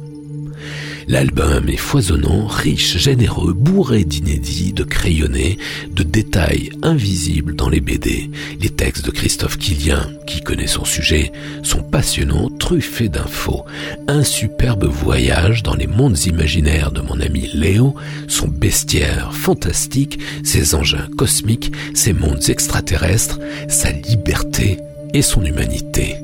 [1.08, 5.56] L'album est foisonnant, riche, généreux, bourré d'inédits, de crayonnés,
[5.92, 8.28] de détails invisibles dans les BD.
[8.60, 11.30] Les textes de Christophe Quillien, qui connaît son sujet,
[11.62, 13.64] sont passionnants, truffés d'infos.
[14.08, 17.94] Un superbe voyage dans les mondes imaginaires de mon ami Léo,
[18.26, 23.38] son bestiaire fantastique, ses engins cosmiques, ses mondes extraterrestres,
[23.68, 24.78] sa liberté
[25.14, 26.16] et son humanité.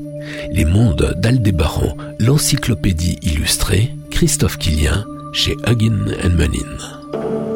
[0.50, 6.06] Les mondes d'Aldébaran, l'encyclopédie illustrée, Christophe Quillien chez Huggin
[6.36, 7.51] Menin.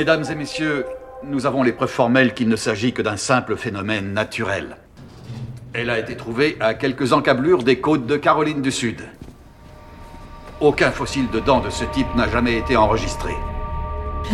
[0.00, 0.86] Mesdames et messieurs,
[1.24, 4.78] nous avons les preuves formelles qu'il ne s'agit que d'un simple phénomène naturel.
[5.74, 9.02] Elle a été trouvée à quelques encablures des côtes de Caroline du Sud.
[10.58, 13.34] Aucun fossile de dents de ce type n'a jamais été enregistré.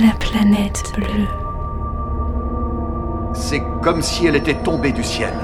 [0.01, 1.27] La planète bleue.
[3.35, 5.35] C'est comme si elle était tombée du ciel.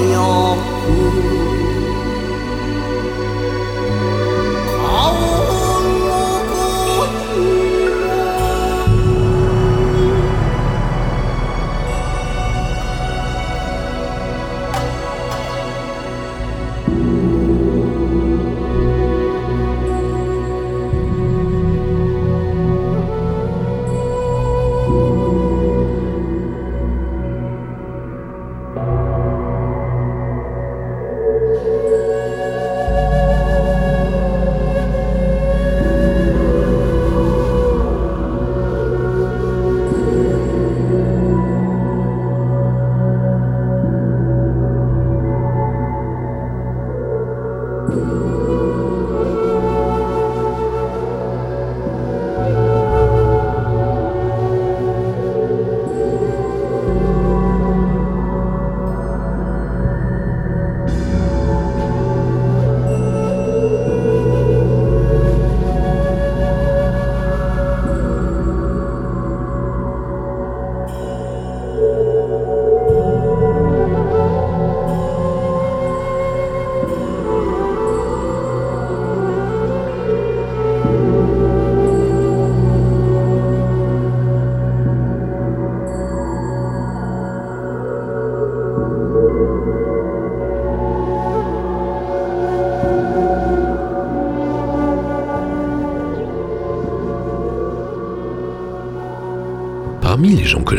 [0.00, 1.49] ayokku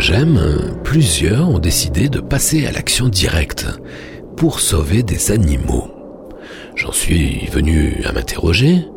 [0.01, 3.67] j'aime, plusieurs ont décidé de passer à l'action directe
[4.35, 5.91] pour sauver des animaux.
[6.75, 8.87] J'en suis venu à m'interroger.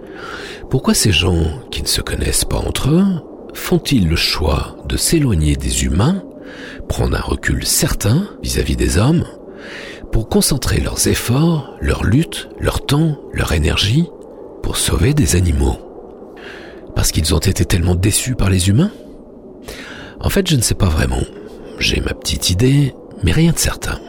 [0.70, 3.04] Pourquoi ces gens qui ne se connaissent pas entre eux
[3.52, 6.24] font-ils le choix de s'éloigner des humains,
[6.88, 9.24] prendre un recul certain vis-à-vis des hommes,
[10.10, 14.08] pour concentrer leurs efforts, leur lutte, leur temps, leur énergie
[14.62, 15.78] pour sauver des animaux?
[16.96, 18.90] Parce qu'ils ont été tellement déçus par les humains?
[20.24, 21.22] En fait, je ne sais pas vraiment.
[21.78, 24.00] J'ai ma petite idée, mais rien de certain.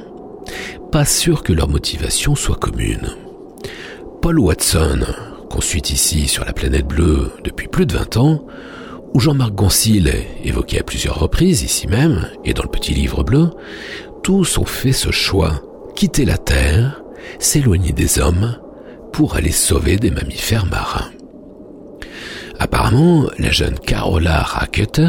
[0.91, 3.09] Pas sûr que leur motivation soit commune.
[4.21, 5.01] Paul Watson,
[5.49, 8.45] qu'on suit ici sur la planète bleue depuis plus de 20 ans,
[9.13, 10.11] ou Jean-Marc Goncil,
[10.43, 13.49] évoqué à plusieurs reprises ici même et dans le petit livre bleu,
[14.23, 15.61] tous ont fait ce choix,
[15.95, 17.03] quitter la Terre,
[17.39, 18.57] s'éloigner des hommes,
[19.11, 21.11] pour aller sauver des mammifères marins.
[22.57, 25.01] Apparemment, la jeune Carola Rackett,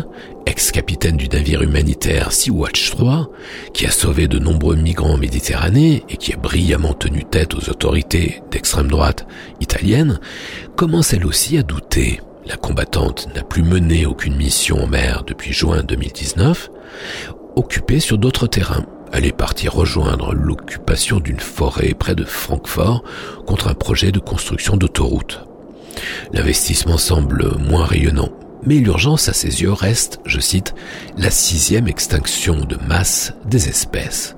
[0.46, 3.28] ex-capitaine du navire humanitaire Sea-Watch 3,
[3.74, 7.68] qui a sauvé de nombreux migrants en Méditerranée et qui a brillamment tenu tête aux
[7.68, 9.26] autorités d'extrême droite
[9.60, 10.20] italiennes,
[10.76, 12.20] commence elle aussi à douter.
[12.46, 16.70] La combattante n'a plus mené aucune mission en mer depuis juin 2019,
[17.56, 18.86] occupée sur d'autres terrains.
[19.12, 23.02] Elle est partie rejoindre l'occupation d'une forêt près de Francfort
[23.46, 25.44] contre un projet de construction d'autoroute.
[26.32, 28.30] L'investissement semble moins rayonnant,
[28.66, 30.74] mais l'urgence à ses yeux reste, je cite,
[31.16, 34.36] la sixième extinction de masse des espèces.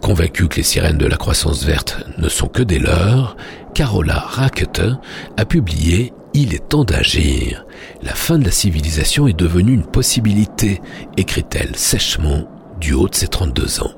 [0.00, 3.36] Convaincue que les sirènes de la croissance verte ne sont que des leurs,
[3.74, 4.92] Carola Rackete
[5.36, 7.66] a publié Il est temps d'agir.
[8.02, 10.80] La fin de la civilisation est devenue une possibilité,
[11.16, 12.48] écrit-elle sèchement
[12.80, 13.97] du haut de ses 32 ans.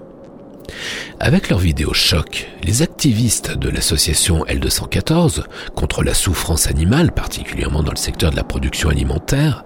[1.19, 5.45] Avec leur vidéo choc, les activistes de l'association L214
[5.75, 9.65] contre la souffrance animale, particulièrement dans le secteur de la production alimentaire,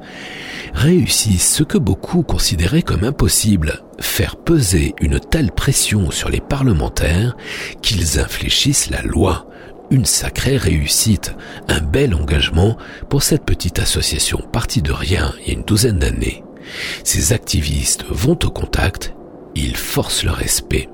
[0.75, 7.37] réussissent ce que beaucoup considéraient comme impossible, faire peser une telle pression sur les parlementaires
[7.83, 9.47] qu'ils infléchissent la loi.
[9.91, 11.35] Une sacrée réussite,
[11.69, 12.77] un bel engagement
[13.09, 16.43] pour cette petite association partie de rien il y a une douzaine d'années.
[17.05, 19.15] Ces activistes vont au contact,
[19.55, 20.89] ils forcent le respect.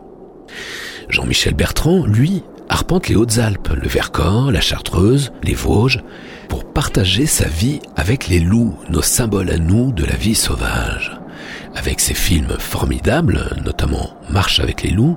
[1.08, 6.02] Jean-Michel Bertrand, lui, arpente les Hautes-Alpes, le Vercors, la Chartreuse, les Vosges,
[6.48, 11.20] pour partager sa vie avec les loups, nos symboles à nous de la vie sauvage.
[11.74, 15.16] Avec ses films formidables, notamment Marche avec les loups,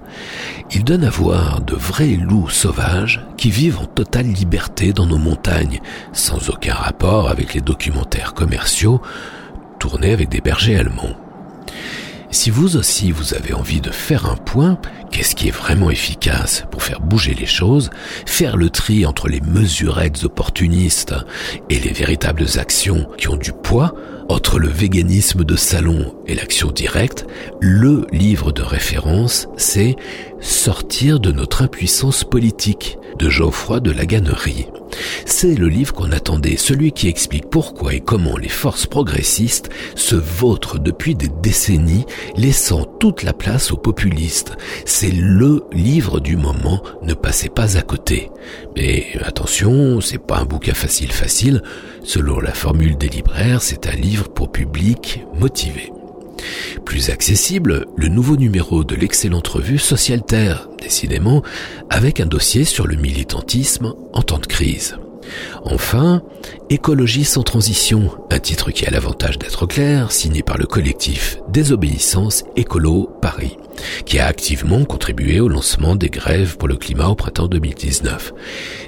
[0.72, 5.18] il donne à voir de vrais loups sauvages qui vivent en totale liberté dans nos
[5.18, 5.82] montagnes,
[6.12, 9.02] sans aucun rapport avec les documentaires commerciaux
[9.80, 11.18] tournés avec des bergers allemands.
[12.34, 14.80] Si vous aussi vous avez envie de faire un point,
[15.12, 17.92] qu'est-ce qui est vraiment efficace pour faire bouger les choses,
[18.26, 21.14] faire le tri entre les mesurettes opportunistes
[21.70, 23.94] et les véritables actions qui ont du poids,
[24.30, 27.26] entre le véganisme de salon et l'action directe,
[27.60, 29.96] le livre de référence, c'est
[30.44, 34.68] Sortir de notre impuissance politique de Geoffroy de la Gannerie.
[35.26, 40.16] C'est le livre qu'on attendait, celui qui explique pourquoi et comment les forces progressistes se
[40.16, 42.06] vautrent depuis des décennies,
[42.36, 44.58] laissant toute la place aux populistes.
[44.86, 48.30] C'est le livre du moment, ne passez pas à côté.
[48.76, 51.62] Mais attention, c'est pas un bouquin facile facile.
[52.04, 55.92] Selon la formule des libraires, c'est un livre pour public motivé.
[56.86, 61.44] Plus accessible, le nouveau numéro de l'excellente revue Socialterre, décidément,
[61.90, 64.98] avec un dossier sur le militantisme en temps de crise.
[65.64, 66.22] Enfin,
[66.70, 72.46] Écologie sans transition, un titre qui a l'avantage d'être clair, signé par le collectif Désobéissance
[72.56, 73.58] Écolo Paris,
[74.06, 78.34] qui a activement contribué au lancement des grèves pour le climat au printemps 2019.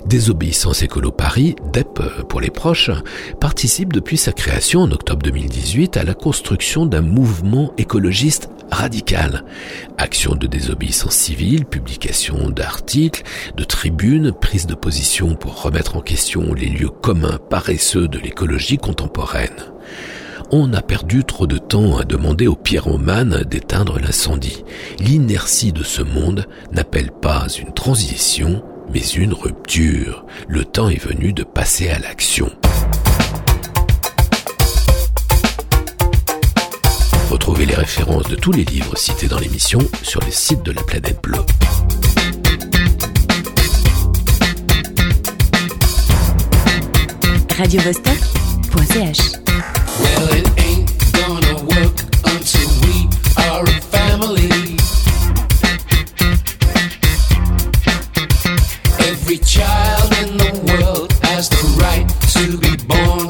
[0.08, 2.92] Désobéissance Écolo Paris, DEP pour les proches,
[3.40, 9.46] participe depuis sa création en octobre 2018 à la construction d'un mouvement écologiste radical.
[9.98, 13.24] Action de désobéissance civile, publication d'articles,
[13.56, 18.78] de tribunes, prise de position pour remettre en question les lieux communs paresseux de l'écologie
[18.78, 19.56] contemporaine.
[20.52, 24.64] On a perdu trop de temps à demander aux pyromanes d'éteindre l'incendie.
[25.00, 28.62] L'inertie de ce monde n'appelle pas une transition,
[28.94, 30.26] mais une rupture.
[30.48, 32.52] Le temps est venu de passer à l'action.
[37.46, 40.82] Retrouvez les références de tous les livres cités dans l'émission sur le site de la
[40.82, 41.46] planète bleue.
[47.56, 49.20] radiovostok.ch
[50.02, 53.08] Well, it ain't gonna work until we
[53.38, 54.50] are a family.
[59.08, 63.25] Every child in the world has the right to be born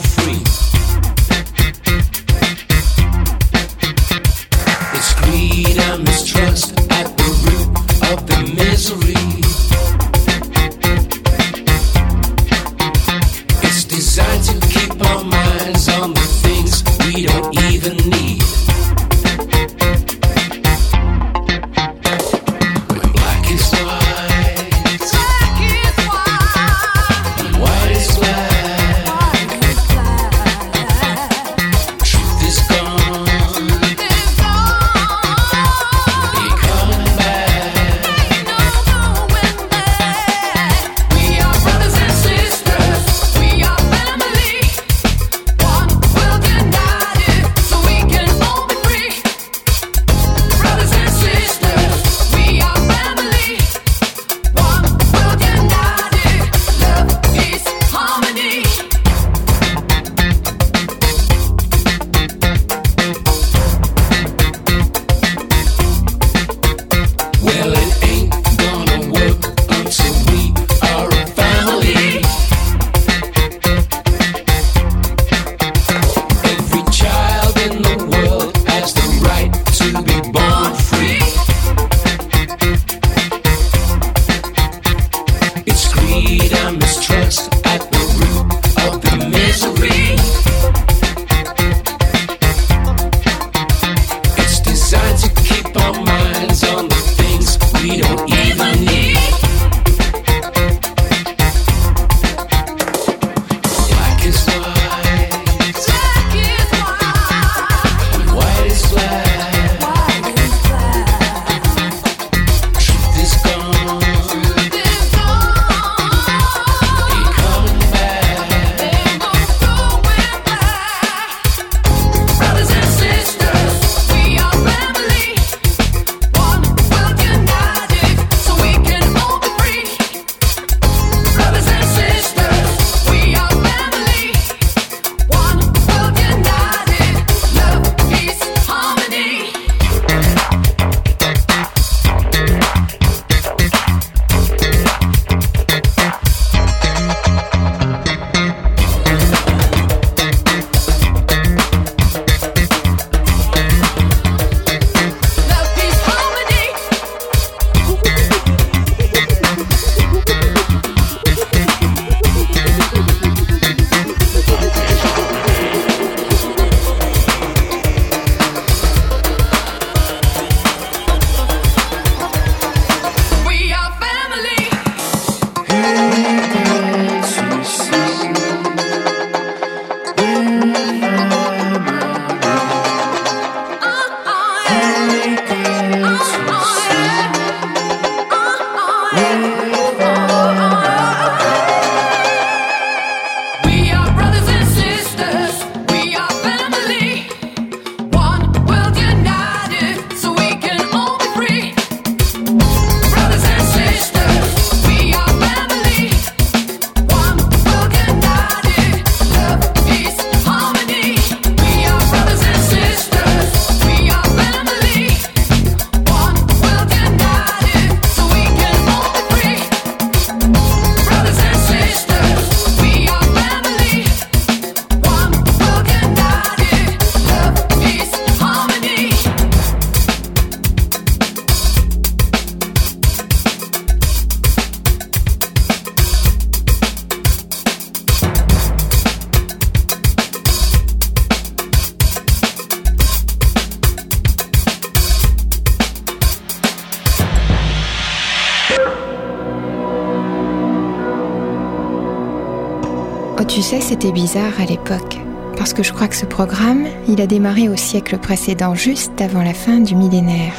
[254.43, 255.17] à l'époque,
[255.57, 259.41] parce que je crois que ce programme, il a démarré au siècle précédent, juste avant
[259.41, 260.53] la fin du millénaire.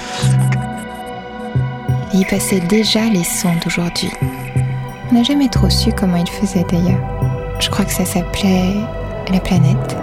[2.15, 4.11] Il passait déjà les sons d'aujourd'hui.
[5.11, 7.01] On n'a jamais trop su comment il faisait d'ailleurs.
[7.61, 8.77] Je crois que ça s'appelait
[9.31, 9.97] la planète.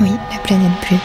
[0.00, 0.98] Oui, la planète bleue.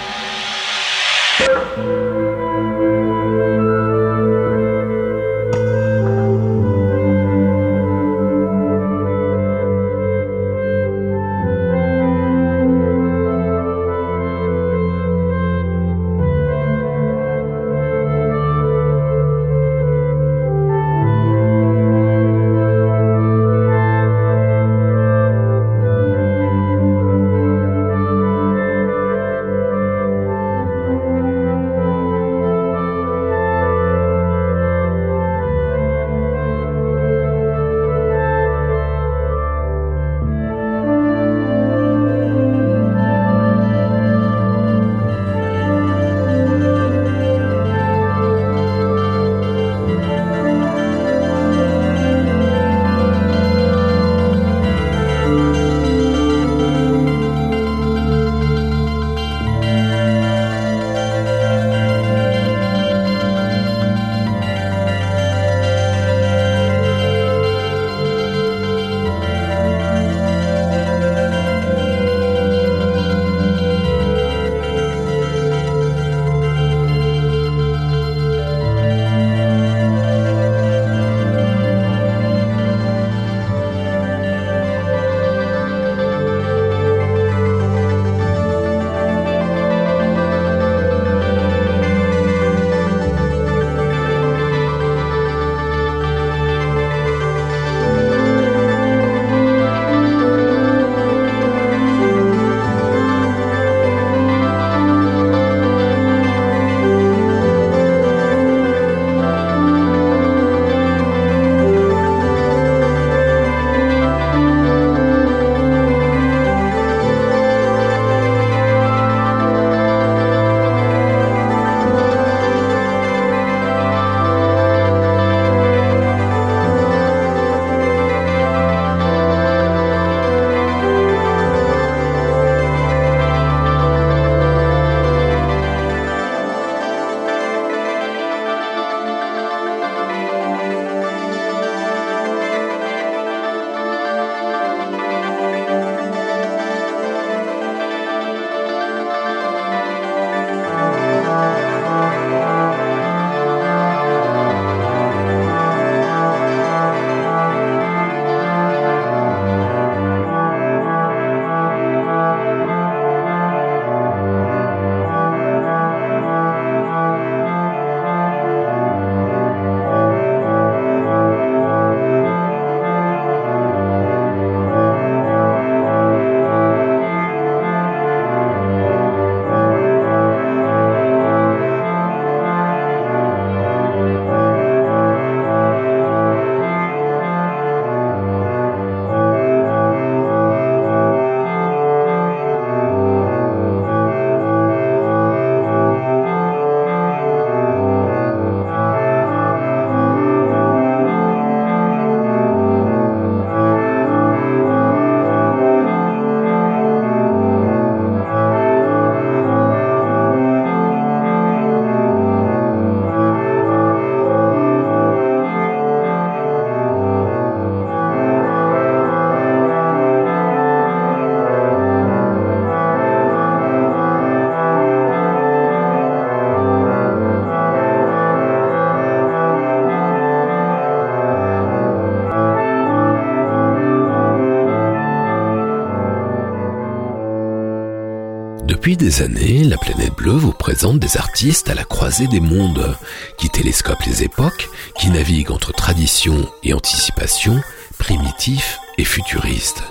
[239.07, 242.97] Des années, la planète bleue vous présente des artistes à la croisée des mondes,
[243.37, 244.67] qui télescopent les époques,
[244.99, 247.61] qui naviguent entre tradition et anticipation,
[247.97, 249.81] primitifs et futuristes.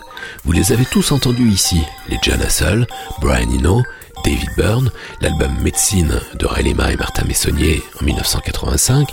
[0.45, 1.81] Vous les avez tous entendus ici,
[2.11, 2.87] les John Hassel,
[3.23, 3.83] Brian Eno,
[4.23, 4.91] David Byrne,
[5.23, 9.09] l'album Médecine de Relema et Martin Messonnier en 1985,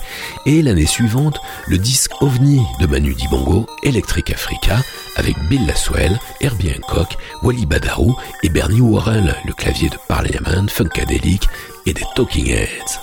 [0.46, 4.82] et l'année suivante, le disque OVNI de Manu Dibongo, Electric Africa,
[5.16, 11.48] avec Bill Laswell, Herbie Hancock, Wally Badarou et Bernie Worrell, le clavier de Parliament, Funkadelic
[11.86, 13.00] et des Talking Heads.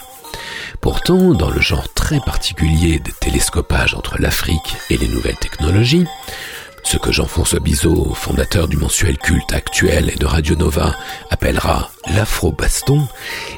[0.80, 6.06] Pourtant, dans le genre très particulier des télescopages entre l'Afrique et les nouvelles technologies,
[6.82, 10.96] Ce que Jean-François Bizot, fondateur du mensuel culte actuel et de Radio Nova,
[11.30, 13.06] appellera l'afro-baston,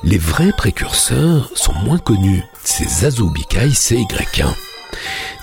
[0.02, 2.42] les vrais précurseurs sont moins connus.
[2.64, 4.71] C'est Zazou Bikaï CY1.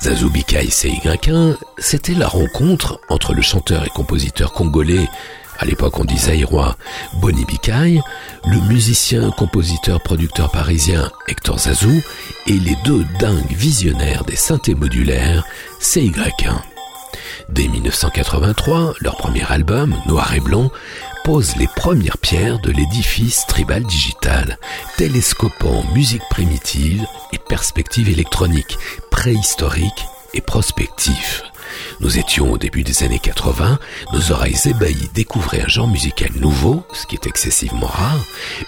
[0.02, 5.08] Zazou Bikaï CY1, c'était la rencontre entre le chanteur et compositeur congolais
[5.60, 6.78] à l'époque on disait Irois,
[7.16, 8.02] Bonnie Bikaï,
[8.48, 12.02] le musicien, compositeur, producteur parisien Hector Zazou
[12.48, 15.46] et les deux dingues visionnaires des synthés modulaires
[15.82, 16.62] CY1.
[17.50, 20.72] Dès 1983, leur premier album, Noir et Blanc,
[21.24, 24.58] pose les premières pierres de l'édifice tribal digital,
[24.98, 28.78] télescopant musique primitive et perspective électronique,
[29.12, 31.49] préhistorique et prospectif.
[32.00, 33.80] Nous étions au début des années 80,
[34.14, 38.26] nos oreilles ébahies découvraient un genre musical nouveau, ce qui est excessivement rare,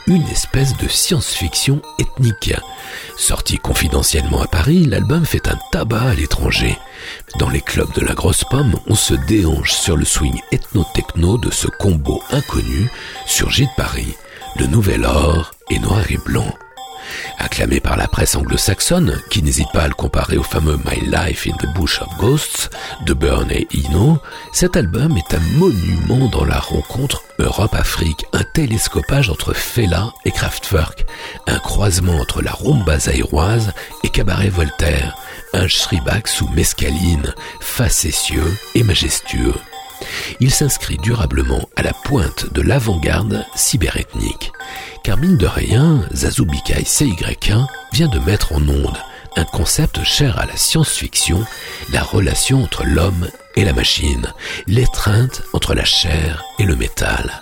[0.07, 2.53] une espèce de science-fiction ethnique.
[3.17, 6.77] Sorti confidentiellement à Paris, l'album fait un tabac à l'étranger.
[7.39, 11.51] Dans les clubs de la grosse pomme, on se déhanche sur le swing ethno-techno de
[11.51, 12.89] ce combo inconnu,
[13.25, 14.15] surgi de Paris,
[14.57, 16.53] le nouvel or et noir et blanc.
[17.37, 21.47] Acclamé par la presse anglo-saxonne, qui n'hésite pas à le comparer au fameux My Life
[21.47, 22.69] in the Bush of Ghosts
[23.05, 24.19] de Burn et Eno,
[24.53, 31.05] cet album est un monument dans la rencontre Europe-Afrique, un télescopage entre Fela et Kraftwerk,
[31.47, 33.73] un croisement entre la rumba zaïroise
[34.03, 35.15] et Cabaret Voltaire,
[35.53, 39.55] un shribak sous mescaline, facétieux et majestueux.
[40.39, 44.51] Il s'inscrit durablement à la pointe de l'avant-garde cyberethnique.
[45.03, 48.97] Car mine de rien, Zazubikai CY1 vient de mettre en onde
[49.37, 51.43] un concept cher à la science-fiction,
[51.91, 54.27] la relation entre l'homme et la machine,
[54.67, 57.41] l'étreinte entre la chair et le métal.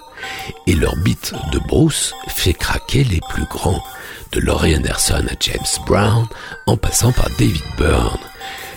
[0.68, 3.84] Et beat de Bruce fait craquer les plus grands,
[4.32, 6.28] de Laurie Anderson à James Brown,
[6.68, 8.20] en passant par David Byrne.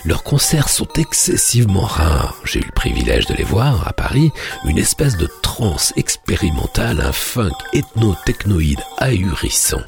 [0.05, 2.35] Leurs concerts sont excessivement rares.
[2.45, 4.33] J'ai eu le privilège de les voir à Paris,
[4.65, 9.83] une espèce de trance expérimentale, un funk ethno-technoïde ahurissant.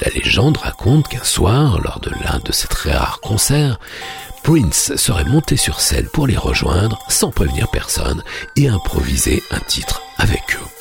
[0.00, 3.78] La légende raconte qu'un soir, lors de l'un de ces très rares concerts,
[4.42, 8.24] Prince serait monté sur scène pour les rejoindre sans prévenir personne
[8.56, 10.79] et improviser un titre avec eux.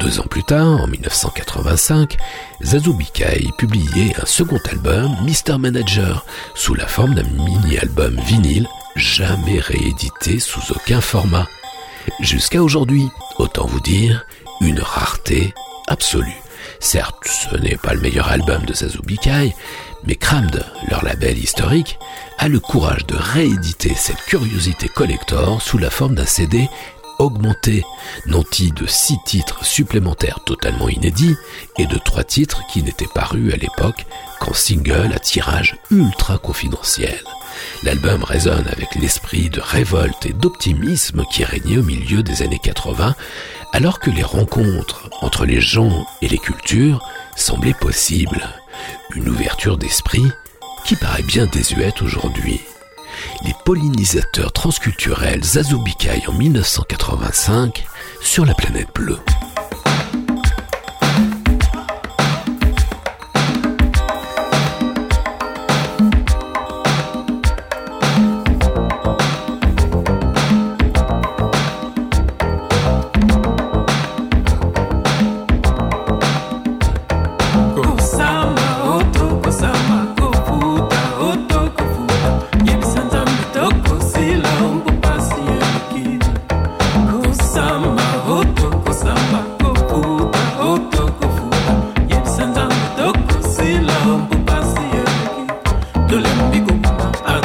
[0.00, 2.16] Deux ans plus tard, en 1985,
[2.62, 5.56] Zazu Bikai publiait un second album, Mr.
[5.58, 11.46] Manager, sous la forme d'un mini-album vinyle jamais réédité sous aucun format.
[12.20, 13.08] Jusqu'à aujourd'hui,
[13.38, 14.26] autant vous dire,
[14.60, 15.54] une rareté
[15.86, 16.40] absolue.
[16.80, 19.54] Certes, ce n'est pas le meilleur album de Zazu Bikai,
[20.06, 21.98] mais Crammed, leur label historique,
[22.38, 26.68] a le courage de rééditer cette curiosité collector sous la forme d'un CD
[27.18, 27.84] augmenté,
[28.26, 31.36] nanti de six titres supplémentaires totalement inédits
[31.78, 34.06] et de trois titres qui n'étaient parus à l'époque
[34.40, 37.20] qu'en single à tirage ultra confidentiel.
[37.82, 43.14] L'album résonne avec l'esprit de révolte et d'optimisme qui régnait au milieu des années 80,
[43.72, 48.48] alors que les rencontres entre les gens et les cultures semblaient possibles.
[49.14, 50.26] Une ouverture d'esprit
[50.84, 52.60] qui paraît bien désuète aujourd'hui
[53.44, 57.84] les pollinisateurs transculturels Zazubikai en 1985
[58.20, 59.18] sur la planète bleue.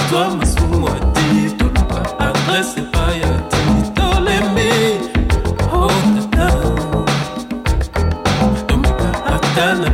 [0.10, 4.72] toi masumu ati toluka adrese epai atini tolemi
[5.82, 6.48] otata
[8.68, 9.90] tomeka ata na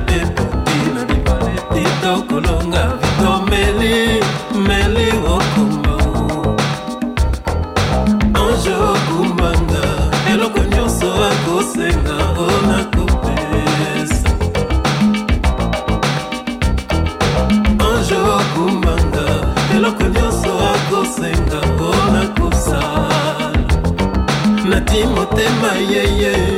[24.95, 26.54] epesi motema yeye ye.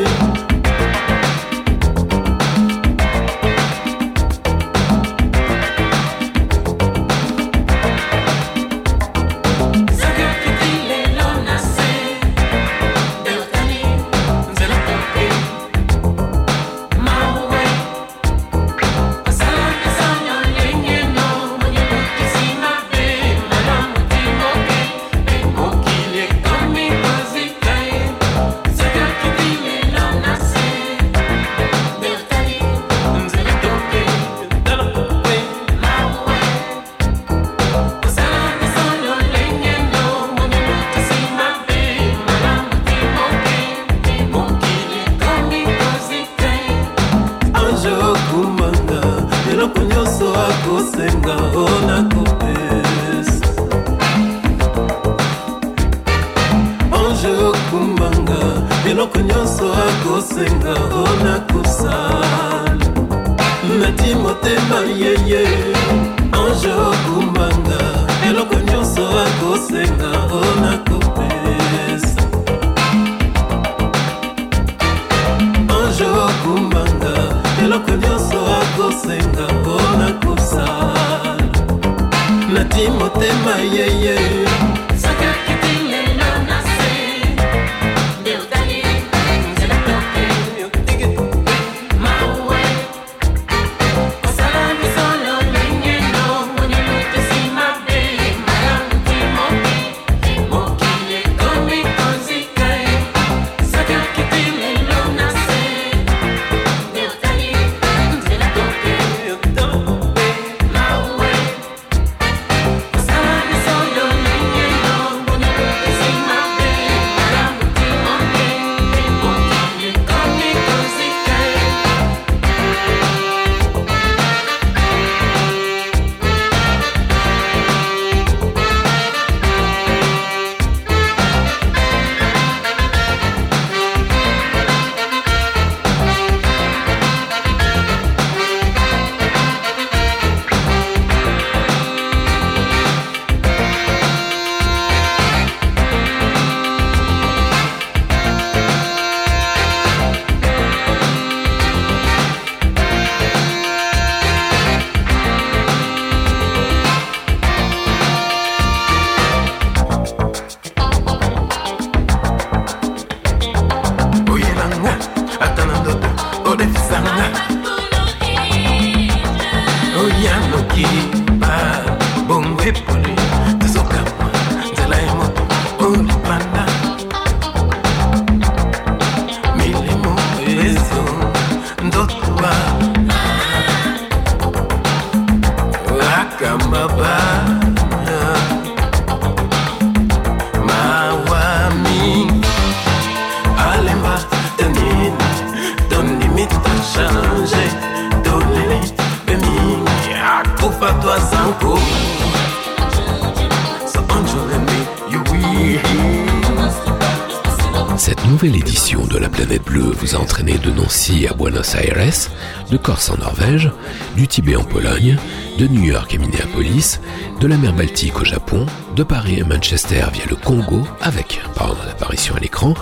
[212.70, 213.72] De Corse en Norvège,
[214.16, 215.18] du Tibet en Pologne,
[215.58, 217.00] de New York à Minneapolis,
[217.40, 218.66] de la mer Baltique au Japon,
[218.96, 222.74] de Paris à Manchester via le Congo avec, pardon, l'apparition à l'écran,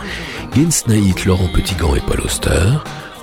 [0.55, 2.79] Gens Naït, Laurent Petitgant et Paul Auster,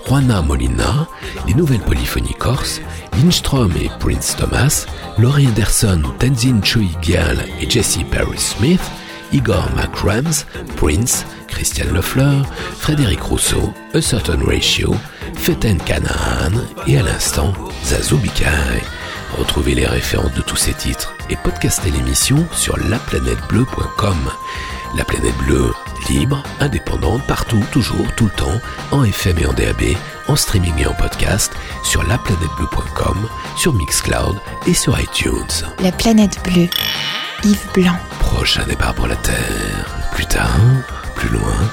[0.07, 1.07] Juana Molina,
[1.47, 2.81] les nouvelles polyphonies corses,
[3.17, 4.87] Lindstrom et Prince Thomas,
[5.19, 8.83] Laurie Anderson, Tenzin Choi Gyal et Jesse Perry Smith,
[9.33, 10.45] Igor McRams,
[10.77, 12.45] Prince, Christian Lefleur,
[12.79, 14.95] Frédéric Rousseau, A Certain Ratio,
[15.43, 16.53] Feten Canaan
[16.87, 17.53] et à l'instant
[17.85, 18.47] Zazo Bikai.
[19.37, 24.17] Retrouvez les références de tous ces titres et podcastez l'émission sur laplanètebleu.com.
[24.97, 25.75] La planète bleue,
[26.09, 28.61] libre, indépendante, partout, toujours, tout le temps,
[28.93, 29.83] en FM et en DAB,
[30.29, 31.53] en streaming et en podcast,
[31.83, 34.37] sur laplanètebleu.com, sur Mixcloud
[34.69, 35.67] et sur iTunes.
[35.83, 36.69] La planète bleue.
[37.43, 37.97] Yves Blanc.
[38.21, 39.89] Prochain départ pour la Terre.
[40.13, 40.61] Plus tard,
[41.17, 41.69] plus loin,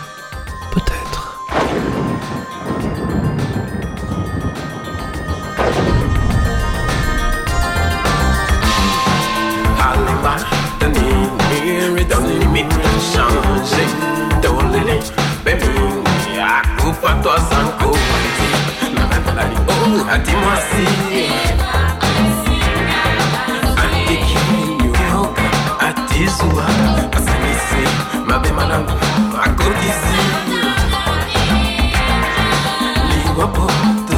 [33.41, 34.09] amor.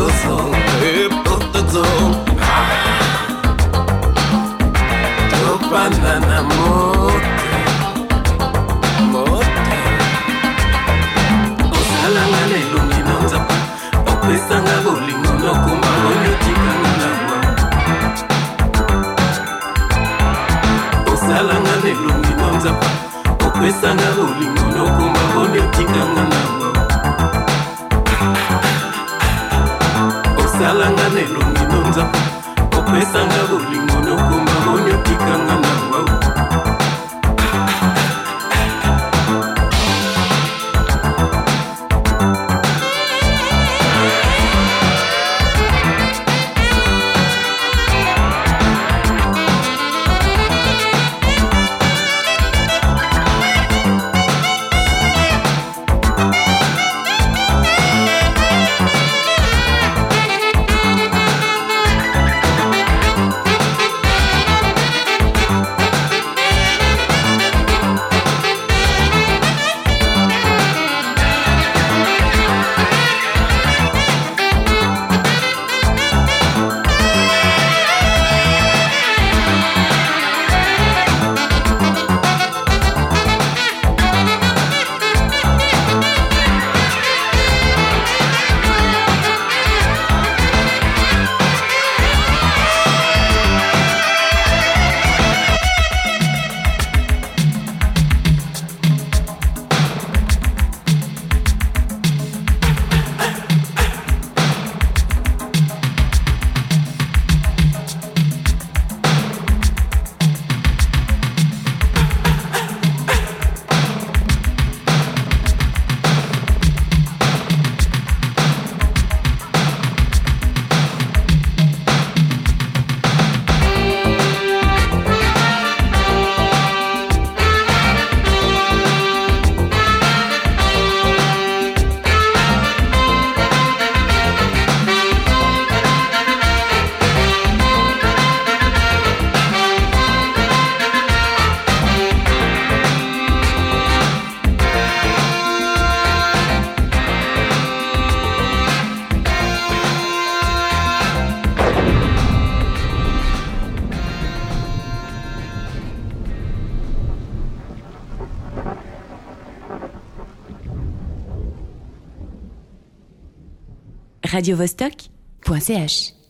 [164.42, 166.21] radiovostok.ch